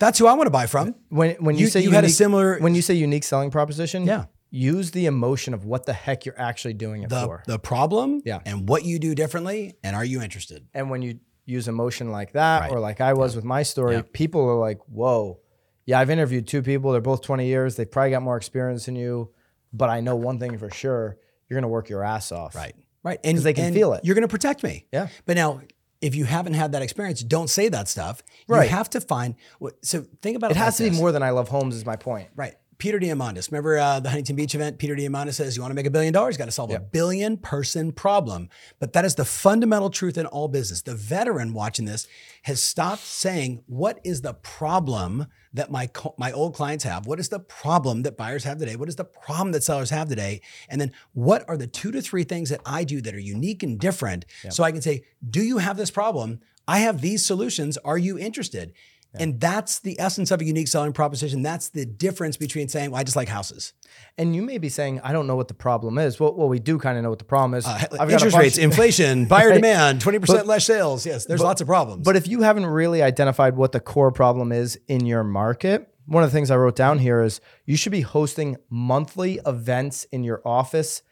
[0.01, 0.97] That's who I want to buy from.
[1.11, 3.51] When when you, You- say you had a unique- similar- when you say unique selling
[3.53, 4.25] proposition, Yeah.
[4.51, 7.43] use the emotion of what the heck you're actually doing it The, for.
[7.47, 8.41] the problem Yeah.
[8.45, 9.75] and what you do differently.
[9.85, 10.67] And are you interested?
[10.75, 12.73] And when you use emotion like that, Right.
[12.73, 14.03] or like I was with my story, Yeah.
[14.13, 15.39] people are like, whoa.
[15.87, 16.93] Yeah, I've interviewed two people.
[16.93, 17.77] They're both 20 years.
[17.77, 19.31] They've probably got more experience than you.
[19.73, 21.17] But I know one thing for sure
[21.49, 22.55] you're going to work your ass off.
[22.55, 22.75] Right.
[23.03, 23.19] Right.
[23.25, 24.05] And they can and feel it.
[24.05, 24.87] You're going to protect me.
[24.93, 25.09] Yeah.
[25.27, 25.61] But now,
[26.01, 28.23] if you haven't had that experience, don't say that stuff.
[28.49, 28.65] Right.
[28.65, 29.35] You have to find.
[29.59, 30.57] what- So think about it.
[30.57, 30.99] It has to like be this.
[31.01, 31.77] more than I love homes.
[31.77, 32.29] is my point.
[32.35, 32.55] Right.
[32.81, 33.53] Peter Diamandis.
[33.53, 34.79] Remember uh, the Huntington Beach event?
[34.79, 36.35] Peter Diamandis says, You want to make a billion dollars?
[36.35, 38.49] You got to solve a billion person problem.
[38.81, 40.83] But that is the fundamental truth in all business.
[40.83, 42.09] The veteran watching this
[42.43, 47.07] has stopped saying, What is the problem that my, co- my old clients have?
[47.07, 48.77] What is the problem that buyers have today?
[48.77, 50.41] What is the problem that sellers have today?
[50.69, 53.63] And then what are the two to three things that I do that are unique
[53.63, 54.25] and different?
[54.49, 56.41] So I can say, Do you have this problem?
[56.67, 57.77] I have these solutions.
[57.79, 58.73] Are you interested?
[59.15, 61.43] And that's the essence of a unique selling proposition.
[61.43, 63.73] That's the difference between saying, well, I just like houses.
[64.17, 66.21] And you may be saying, I don't know what the problem is.
[66.21, 67.67] Well, well we do kind of know what the problem is.
[67.67, 69.55] Uh, interest rates, inflation, buyer Right.
[69.55, 71.05] demand, 20% But- less sales.
[71.05, 72.05] Yes, there's lots of problems.
[72.05, 76.23] But if you haven't really identified what the core problem is in your market, one
[76.23, 80.25] of the things I wrote down here is you should be hosting monthly events in
[80.25, 81.03] your office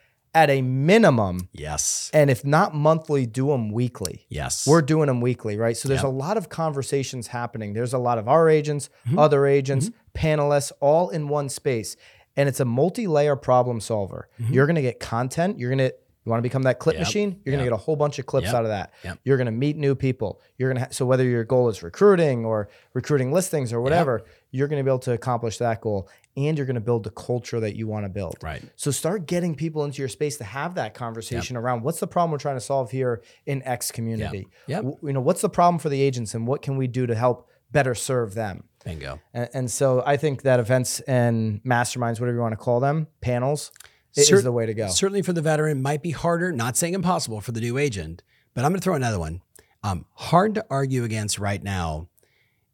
[0.43, 1.49] at a minimum.
[1.53, 4.25] yes, And if not monthly, do them weekly.
[4.29, 4.67] yes.
[4.67, 5.77] We're doing them weekly, right?
[5.77, 6.13] So there's Yep.
[6.13, 7.73] a lot of conversations happening.
[7.75, 9.19] There's a lot of our agents, Mm-hmm.
[9.19, 11.97] other agents, panelists, all in one space.
[12.37, 14.29] And it's a multi-layer problem solver.
[14.39, 15.59] You're gonna get content.
[15.59, 15.91] You're gonna
[16.25, 17.01] you want to become that clip Mm-hmm.
[17.01, 17.09] Yep.
[17.09, 17.41] machine.
[17.45, 18.55] You're gonna get a whole bunch of clips Yep.
[18.55, 18.93] out of that.
[19.03, 19.19] Yep.
[19.25, 20.41] You're gonna meet new people.
[20.59, 24.69] You're gonna ha- so whether your goal is recruiting or recruiting listings or whatever, you're
[24.69, 27.87] gonna be able to accomplish that goal, and you're gonna build the culture that you
[27.87, 28.37] want to build.
[28.43, 28.63] right.
[28.77, 32.31] So start getting people into your space to have that conversation around what's the problem
[32.33, 34.49] we're trying to solve here in X community.
[34.67, 34.83] Yep.
[34.83, 37.15] W- You know, what's the problem for the agents and what can we do to
[37.15, 38.65] help better serve them?
[38.85, 39.21] Bingo.
[39.35, 43.09] And, and so I think that events and masterminds, whatever you want to call them,
[43.21, 43.71] panels,
[44.17, 44.89] i- Cer- is the way to go.
[44.89, 48.23] Certainly for the veteran, might be harder, not saying impossible for the new agent,
[48.55, 49.43] but I'm going to throw another one.
[49.83, 52.09] Um, hard to argue against right now.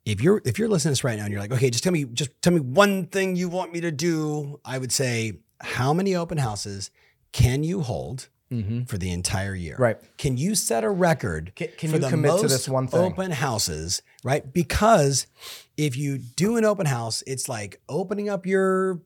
[0.05, 1.93] If you're if you're listening to this right now and you're like, okay, just tell
[1.93, 5.95] me just tell me one thing you want me to do, I would say, how
[5.95, 6.91] many open houses
[7.33, 8.87] can you hold Mhm.
[8.87, 9.77] for the entire year?
[9.79, 9.97] Right.
[10.19, 13.01] Can you set a record Can- can for you the commit to this one thing?
[13.01, 14.53] open houses, right?
[14.53, 15.27] Because
[15.79, 19.01] if you do an open house, it's like opening up your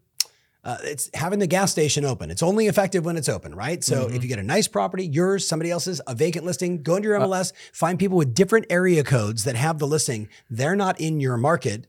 [0.69, 2.31] uh, it's having the gas station open.
[2.31, 3.83] It's only effective when it's open, right?
[3.83, 4.15] So Mm-hmm.
[4.17, 7.13] if you get a nice property, yours, somebody else's, a vacant listing, go into Uh,
[7.13, 10.29] your MLS, find people with different area codes that have the listing.
[10.51, 11.87] They're not in your market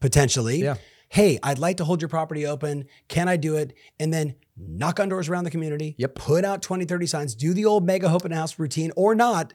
[0.00, 0.62] potentially.
[0.62, 0.76] Yeah.
[1.10, 2.86] Hey, I'd like to hold your property open.
[3.08, 3.72] Can I do it?
[3.98, 5.94] And then knock on doors around the community.
[5.98, 6.14] Yep.
[6.16, 7.34] Put out 20, 30 signs.
[7.34, 9.54] Do the old mega open house routine or not,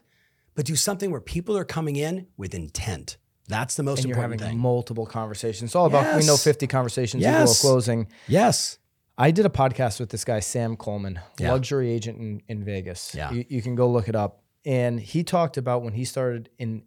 [0.54, 3.18] but do something where people are coming in with intent.
[3.48, 4.62] That's the most and you're important having thing.
[4.62, 5.68] multiple conversations.
[5.68, 7.58] It's all about, we know 50 conversations equal Yes.
[7.58, 8.06] a closing.
[8.26, 8.78] yes.
[9.16, 11.52] I did a podcast with this guy, Sam Coleman, Yeah.
[11.52, 13.14] luxury agent in, in Vegas.
[13.14, 13.30] Yeah.
[13.30, 14.42] You, you can go look it up.
[14.66, 16.82] And he talked about when he started in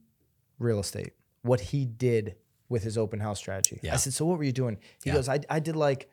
[0.60, 2.36] real estate, what he did
[2.70, 3.80] with his open house strategy.
[3.82, 3.94] Yeah.
[3.94, 4.78] I said, So what were you doing?
[5.04, 5.16] He Yeah.
[5.16, 6.10] goes, I, I did like,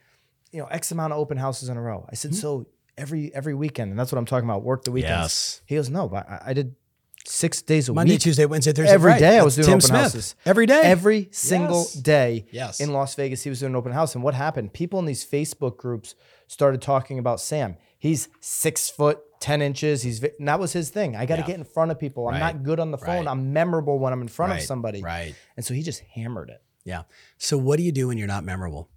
[0.52, 2.06] you know, X amount of open houses in a row.
[2.12, 2.36] I said, hmm?
[2.36, 5.10] So every every weekend, and that's what I'm talking about, work the weekends.
[5.24, 5.60] Yes.
[5.66, 6.76] He goes, No, but I, I did
[7.26, 8.14] six days a Monday, week.
[8.14, 8.92] Monday, Tuesday, Wednesday, Thursday.
[8.94, 9.26] Every Friday.
[9.30, 10.00] day I was doing Tim open Smith.
[10.00, 10.34] houses.
[10.44, 10.80] Every day.
[10.84, 11.92] Every single Yes.
[11.94, 12.80] day Yes.
[12.80, 14.14] in Las Vegas, he was doing an open house.
[14.14, 14.72] And what happened?
[14.72, 16.14] People in these Facebook groups
[16.48, 17.76] started talking about Sam.
[17.98, 20.02] He's six foot, 10 inches.
[20.02, 21.16] He's and that was his thing.
[21.16, 21.46] I got to Yeah.
[21.46, 22.28] get in front of people.
[22.28, 22.40] I'm Right.
[22.40, 23.24] not good on the phone.
[23.24, 23.26] Right.
[23.26, 24.60] I'm memorable when I'm in front Right.
[24.60, 25.02] of somebody.
[25.02, 25.34] Right.
[25.56, 26.62] And so he just hammered it.
[26.84, 27.04] Yeah.
[27.38, 28.90] So what do you do when you're not memorable?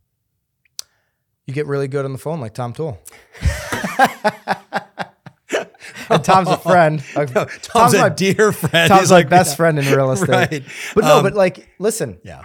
[1.46, 3.00] You get really good on the phone like Tom Toale.
[6.16, 7.04] and Tom's a friend.
[7.14, 8.88] Tom's, Tom's, a my, dear friend.
[8.90, 10.30] Tom's He's my like best friend in real estate.
[10.30, 10.64] Right.
[10.96, 12.44] But no, Um, but like, listen, Yeah.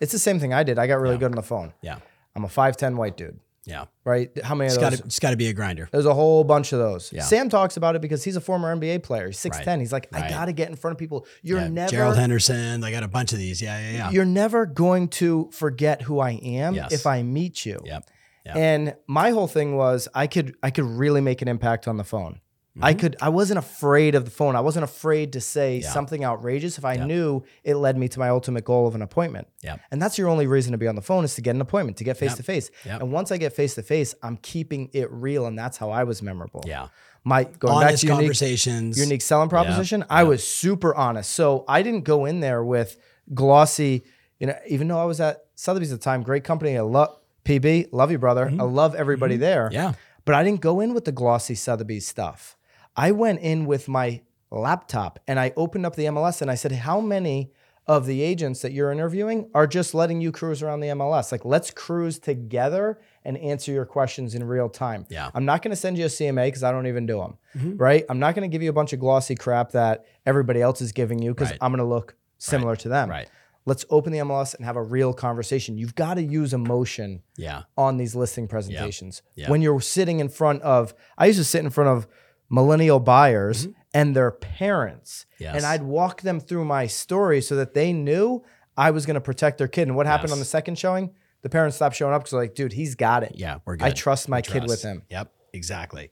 [0.00, 0.78] it's the same thing I did.
[0.78, 1.72] I got really good on the phone.
[1.82, 1.98] Yeah.
[2.36, 3.86] I'm a 5'10 white dude, Yeah.
[4.04, 4.30] right?
[4.44, 5.00] How many It's of those?
[5.00, 5.88] to it's got to be a grinder.
[5.90, 7.12] There's a whole bunch of those.
[7.12, 7.22] Yeah.
[7.22, 9.26] Sam talks about it because he's a former NBA player.
[9.26, 9.80] He's 6'10.
[9.80, 10.30] He's like, I Right.
[10.30, 11.26] got to get in front of people.
[11.42, 11.68] You're Yeah.
[11.68, 12.80] never Gerald Henderson.
[12.80, 13.60] They got a bunch of these.
[13.60, 13.78] Yeah.
[13.80, 13.90] Yeah.
[13.96, 14.10] Yeah.
[14.10, 16.92] you're never going to forget who I am Yes.
[16.92, 17.80] if I meet you.
[17.84, 18.04] Yep.
[18.46, 18.56] Yeah.
[18.56, 22.04] And my whole thing was I could I could really make an impact on the
[22.04, 22.40] phone.
[22.80, 23.00] I Mm-hmm.
[23.00, 24.54] could I wasn't afraid of the phone.
[24.56, 25.90] I wasn't afraid to say Yeah.
[25.90, 27.04] something outrageous if I Yeah.
[27.06, 29.48] knew it led me to my ultimate goal of an appointment.
[29.62, 29.80] Yep.
[29.90, 31.96] And that's your only reason to be on the phone is to get an appointment,
[31.98, 32.70] to get face to face.
[32.84, 33.00] Yep.
[33.02, 36.04] And once I get face to face, I'm keeping it real and that's how I
[36.04, 36.62] was memorable.
[36.66, 36.88] Yeah.
[37.24, 38.96] My going back Honest to unique conversations.
[38.96, 41.30] your unique selling proposition, I was super honest.
[41.32, 42.96] So I didn't go in there with
[43.34, 44.04] glossy,
[44.38, 46.76] you know, even though I was at Sotheby's at the time, great company.
[46.76, 48.46] I love PB, love you, brother.
[48.46, 49.66] I love everybody there.
[49.66, 49.74] Mm-hmm.
[49.74, 49.92] Yeah.
[50.24, 52.56] But I didn't go in with the glossy Sotheby's stuff.
[52.96, 56.72] I went in with my laptop and I opened up the MLS and I said,
[56.72, 57.52] How many
[57.86, 61.32] of the agents that you're interviewing are just letting you cruise around the MLS?
[61.32, 65.06] Like, let's cruise together and answer your questions in real time.
[65.08, 65.30] Yeah.
[65.34, 67.76] I'm not going to send you a CMA because I don't even do them, mm-hmm.
[67.78, 68.04] right?
[68.10, 70.92] I'm not going to give you a bunch of glossy crap that everybody else is
[70.92, 71.58] giving you because Right.
[71.62, 73.08] I'm going to look similar to them.
[73.08, 73.28] Right.
[73.64, 75.76] Let's open the MLS and have a real conversation.
[75.76, 77.62] You've got to use emotion Yeah.
[77.76, 79.22] on these listing presentations.
[79.34, 79.50] Yeah.
[79.50, 82.06] When you're sitting in front of, I used to sit in front of
[82.50, 85.44] millennial buyers and their parents, Mm-hmm.
[85.44, 85.56] Yes.
[85.56, 88.42] and I'd walk them through my story so that they knew
[88.76, 89.88] I was going to protect their kid.
[89.88, 90.32] And what happened Yes.
[90.34, 91.10] on the second showing?
[91.42, 93.32] The parents stopped showing up because like, dude, he's got it.
[93.36, 93.58] Yeah.
[93.64, 93.86] We're good.
[93.86, 95.02] I trust my We kid with him.
[95.10, 95.30] Yep.
[95.52, 96.10] Exactly.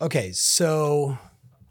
[0.00, 0.30] Okay.
[0.32, 1.18] So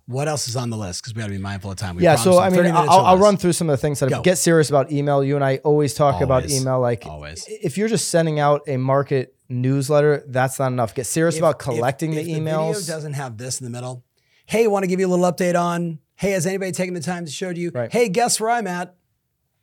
[0.06, 1.02] what else is on the list?
[1.04, 1.96] Because we got to be mindful of time.
[1.96, 4.38] We yeah, so I mean, I'll, I'll run through some of the things that get
[4.38, 5.24] serious about email.
[5.24, 6.80] You and I always talk about email.
[6.82, 7.46] Like, Always.
[7.48, 10.94] if you're just sending out a market newsletter, that's not enough.
[10.94, 12.88] Get serious If- about if- collecting if the video emails.
[12.88, 14.04] doesn't have this in the middle.
[14.48, 16.00] Hey, want to give you a little update on?
[16.16, 17.70] Hey, has anybody taken the time to show you?
[17.74, 17.92] Right.
[17.92, 18.96] Hey, guess where I'm at?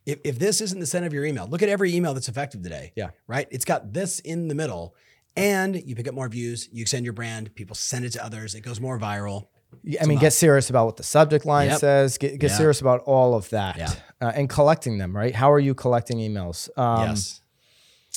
[0.05, 2.61] If, if this isn't the center of your email, look at every email that's effective
[2.61, 2.93] today.
[2.95, 3.09] Yeah.
[3.27, 3.47] Right.
[3.49, 4.93] It's got this in the middle,
[5.35, 6.69] and you pick up more views.
[6.71, 7.55] You extend your brand.
[7.55, 8.53] People send it to others.
[8.53, 9.47] It goes more viral.
[9.99, 11.79] I mean, get serious about what the subject line Yep.
[11.79, 12.17] says.
[12.19, 12.57] Get, get Yeah.
[12.57, 13.91] serious about all of that, Yeah.
[14.21, 15.15] uh, and collecting them.
[15.17, 15.33] Right?
[15.35, 16.69] How are you collecting emails?
[16.77, 17.41] Um, yes.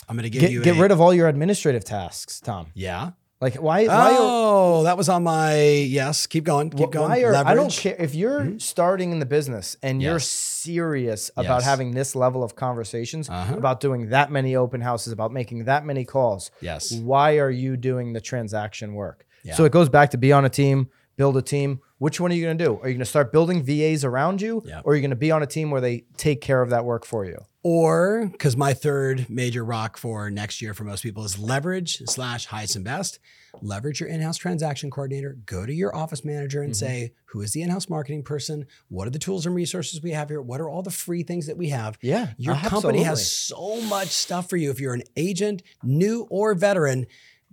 [0.08, 2.68] I'm going to give you Get, get a- rid of all your administrative tasks, Tom.
[2.74, 3.12] Yeah.
[3.40, 3.86] Like why?
[3.86, 6.26] why are, Oh, that was on my yes.
[6.26, 6.70] Keep going.
[6.70, 7.08] Keep going.
[7.10, 7.80] why are I don't Mm-hmm.
[7.82, 10.26] care if you're starting in the business and you're Yes.
[10.26, 11.64] serious about Yes.
[11.64, 13.54] having this level of conversations Uh-huh.
[13.56, 16.50] about doing that many open houses, about making that many calls.
[16.60, 16.92] Yes.
[16.92, 19.24] Why are you doing the transaction work?
[19.44, 19.54] Yeah.
[19.54, 20.88] So it goes back to be on a team,
[21.18, 21.80] build a team.
[21.98, 22.70] Which one are you going to do?
[22.74, 24.80] Are you going to start building VAs around you, Yeah.
[24.84, 26.84] or are you going to be on a team where they take care of that
[26.84, 27.38] work for you?
[27.64, 32.46] Or because my third major rock for next year for most people is leverage slash
[32.46, 33.18] highest and best.
[33.60, 35.36] Leverage your in-house transaction coordinator.
[35.44, 36.86] Go to your office manager and mm-hmm.
[36.86, 38.66] say, who is the in-house marketing person?
[38.88, 40.40] What are the tools and resources we have here?
[40.40, 41.98] What are all the free things that we have?
[42.00, 44.70] Yeah, Your company has so much stuff for you.
[44.70, 47.06] If you're an agent, new or veteran,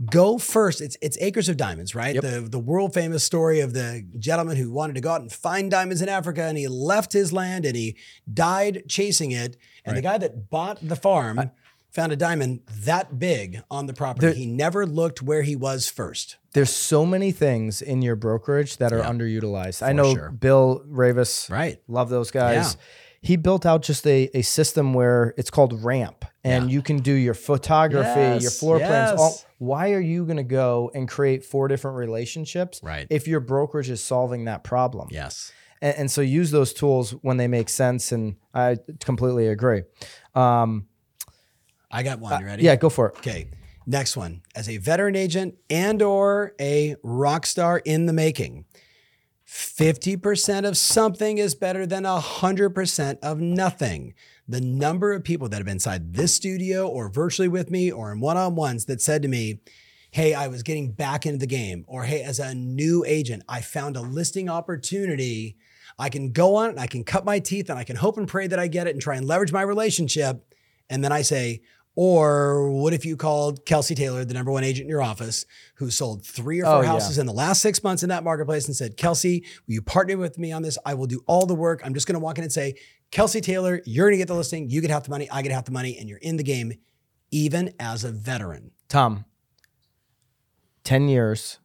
[0.09, 0.81] go first.
[0.81, 2.19] It's it's acres of diamonds, right?
[2.19, 5.71] The the world famous story of the gentleman who wanted to go out and find
[5.71, 7.95] diamonds in Africa and he left his land and he
[8.31, 9.57] died chasing it.
[9.85, 11.51] And the guy that bought the farm
[11.91, 14.33] found a diamond that big on the property.
[14.33, 16.35] he never looked where he was first.
[16.51, 19.81] There's so many things in your brokerage that are underutilized.
[19.81, 20.29] I know sure.
[20.29, 21.81] Bill Raveis, Right.
[21.87, 22.73] love those guys.
[22.75, 22.81] Yeah.
[23.25, 27.11] He built out just a, a system where it's called Ramp, and you can do
[27.11, 29.19] your photography, your Yes, floor plans.
[29.19, 33.07] All, why are you going to go and create four different relationships Right.
[33.09, 35.07] if your brokerage is solving that problem?
[35.09, 35.51] Yes.
[35.81, 38.11] And, and so use those tools when they make sense.
[38.11, 39.81] And I completely agree.
[40.35, 40.85] Um,
[41.89, 42.39] I got one.
[42.39, 42.63] You ready?
[42.63, 43.17] yeah, go for it.
[43.17, 43.49] Okay.
[43.87, 44.41] Next one.
[44.55, 48.65] As a veteran agent and or a rock star in the making,
[49.47, 54.13] 50% of something is better than 100% of nothing.
[54.47, 58.11] The number of people that have been inside this studio or virtually with me or
[58.11, 59.59] in one-on-ones that said to me,
[60.11, 63.61] "Hey, I was getting back into the game," or "Hey, as a new agent, I
[63.61, 65.57] found a listing opportunity.
[65.97, 68.17] I can go on it and I can cut my teeth and I can hope
[68.17, 70.53] and pray that I get it and try and leverage my relationship."
[70.89, 71.61] And then I say,
[71.97, 75.89] Or what if you called Kelsey Taylor, the number one agent in your office, who
[75.89, 76.87] sold three or four Oh, yeah.
[76.89, 80.17] houses in the last six months in that marketplace and said, Kelsey, will you partner
[80.17, 80.77] with me on this?
[80.85, 81.81] I will do all the work.
[81.85, 82.75] I'm just going to walk in and say,
[83.11, 84.69] Kelsey Taylor, you're going to get the listing.
[84.69, 85.29] You get half the money.
[85.29, 85.97] I get half the money.
[85.97, 86.73] And you're in the game,
[87.31, 88.71] even as a veteran.
[88.89, 89.23] Tom,
[90.83, 91.59] 10 years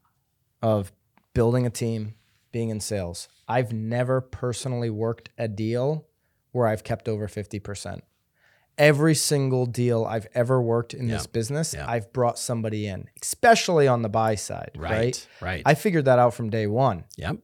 [0.63, 0.93] of
[1.35, 2.15] building a team,
[2.53, 3.29] being in sales.
[3.49, 6.07] I've never personally worked a deal
[6.53, 8.01] where I've kept over 50%.
[8.81, 11.89] Every single deal I've ever worked in this business, Yeah.
[11.89, 15.27] I've brought somebody in, especially on the buy side, right?
[15.41, 15.63] Right.
[15.67, 17.05] I figured that out from day one.
[17.17, 17.37] yep.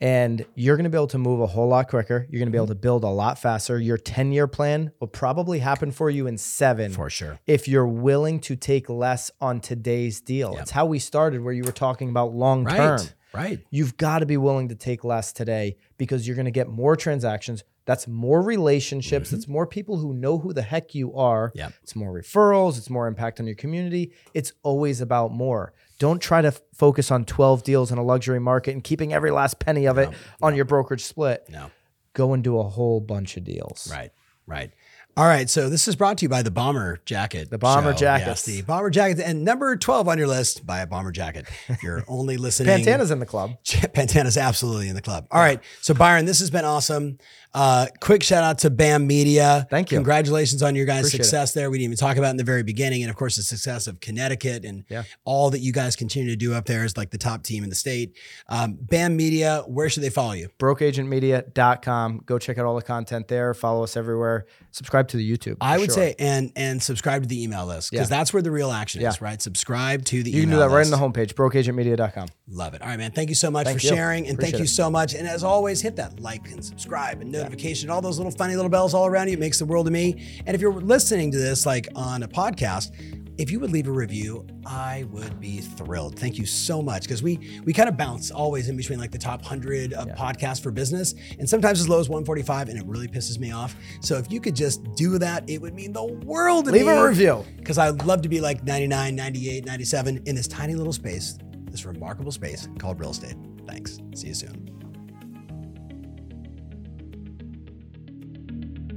[0.00, 2.26] And you're going to be able to move a whole lot quicker.
[2.28, 2.64] You're going to be mm-hmm.
[2.64, 3.78] able to build a lot faster.
[3.78, 7.38] Your 10 year plan will probably happen for you in seven For sure.
[7.46, 10.54] if you're willing to take less on today's deal.
[10.54, 10.62] Yep.
[10.62, 12.96] It's how we started, where you were talking about long term.
[12.98, 13.14] Right.
[13.34, 13.60] Right.
[13.70, 16.96] You've got to be willing to take less today because you're going to get more
[16.96, 17.62] transactions.
[17.84, 19.30] That's more relationships.
[19.30, 21.48] That's more people who know who the heck you are.
[21.48, 21.58] Mm-hmm.
[21.58, 21.72] Yep.
[21.82, 22.78] It's more referrals.
[22.78, 24.12] It's more impact on your community.
[24.34, 25.72] It's always about more.
[25.98, 29.30] Don't try to f- focus on 12 deals in a luxury market and keeping every
[29.30, 30.10] last penny of it
[30.40, 31.44] on your brokerage split.
[31.48, 31.70] No.
[32.14, 33.88] Go and do a whole bunch of deals.
[33.90, 34.10] Right,
[34.46, 34.70] right.
[35.14, 37.50] All right, so this is brought to you by the Bomber Jacket.
[37.50, 38.28] The Bomber Jacket.
[38.28, 39.20] Yes, the Bomber Jacket.
[39.20, 41.44] And number 12 on your list, buy a Bomber Jacket.
[41.82, 42.68] You're only listening.
[42.82, 43.50] Pantana's in the club.
[43.92, 45.26] Pantana's absolutely in the club.
[45.30, 45.60] All right.
[45.82, 47.18] So Byron, this has been awesome.
[47.54, 49.66] Uh, quick shout out to BAM Media.
[49.68, 49.98] Thank you.
[49.98, 51.24] Congratulations on your guys' Appreciate it.
[51.24, 51.70] success there.
[51.70, 53.02] We didn't even talk about in the very beginning.
[53.02, 55.02] And of course, the success of Connecticut and Yeah.
[55.26, 57.68] all that you guys continue to do up there is like the top team in
[57.68, 58.16] the state.
[58.48, 60.48] Um, BAM Media, where should they follow you?
[60.58, 62.22] brokeagentmedia.com.
[62.24, 63.52] Go check out all the content there.
[63.52, 64.46] Follow us everywhere.
[64.70, 65.56] Subscribe to the YouTube.
[65.60, 65.94] I would sure.
[65.94, 68.16] say and and subscribe to the email list because Yeah.
[68.18, 69.40] that's where the real action is, right?
[69.40, 70.92] Subscribe to the you can do that right list.
[70.92, 72.28] on the homepage, brokeagentmedia.com.
[72.48, 72.82] Love it.
[72.82, 73.12] All right, man.
[73.12, 73.92] Thank you so much Thank for you.
[73.94, 74.68] sharing and Appreciate thank you it.
[74.68, 75.14] so much.
[75.14, 78.70] And as always, hit that like and subscribe and notification, all those little funny little
[78.70, 79.34] bells all around you.
[79.34, 80.42] It makes the world to me.
[80.46, 82.90] And if you're listening to this like on a podcast,
[83.42, 86.16] if you would leave a review, I would be thrilled.
[86.16, 89.18] Thank you so much because we we kind of bounce always in between like the
[89.18, 93.08] top 100 of podcasts for business and sometimes as low as 145 and it really
[93.08, 93.74] pisses me off.
[94.00, 96.92] So if you could just do that, it would mean the world to Leave me
[96.92, 97.44] Leave a review.
[97.56, 101.36] because I'd love to be like 99, 98, 97 in this tiny little space,
[101.68, 103.34] this remarkable space called real estate.
[103.66, 103.98] Thanks.
[104.14, 104.61] See you soon.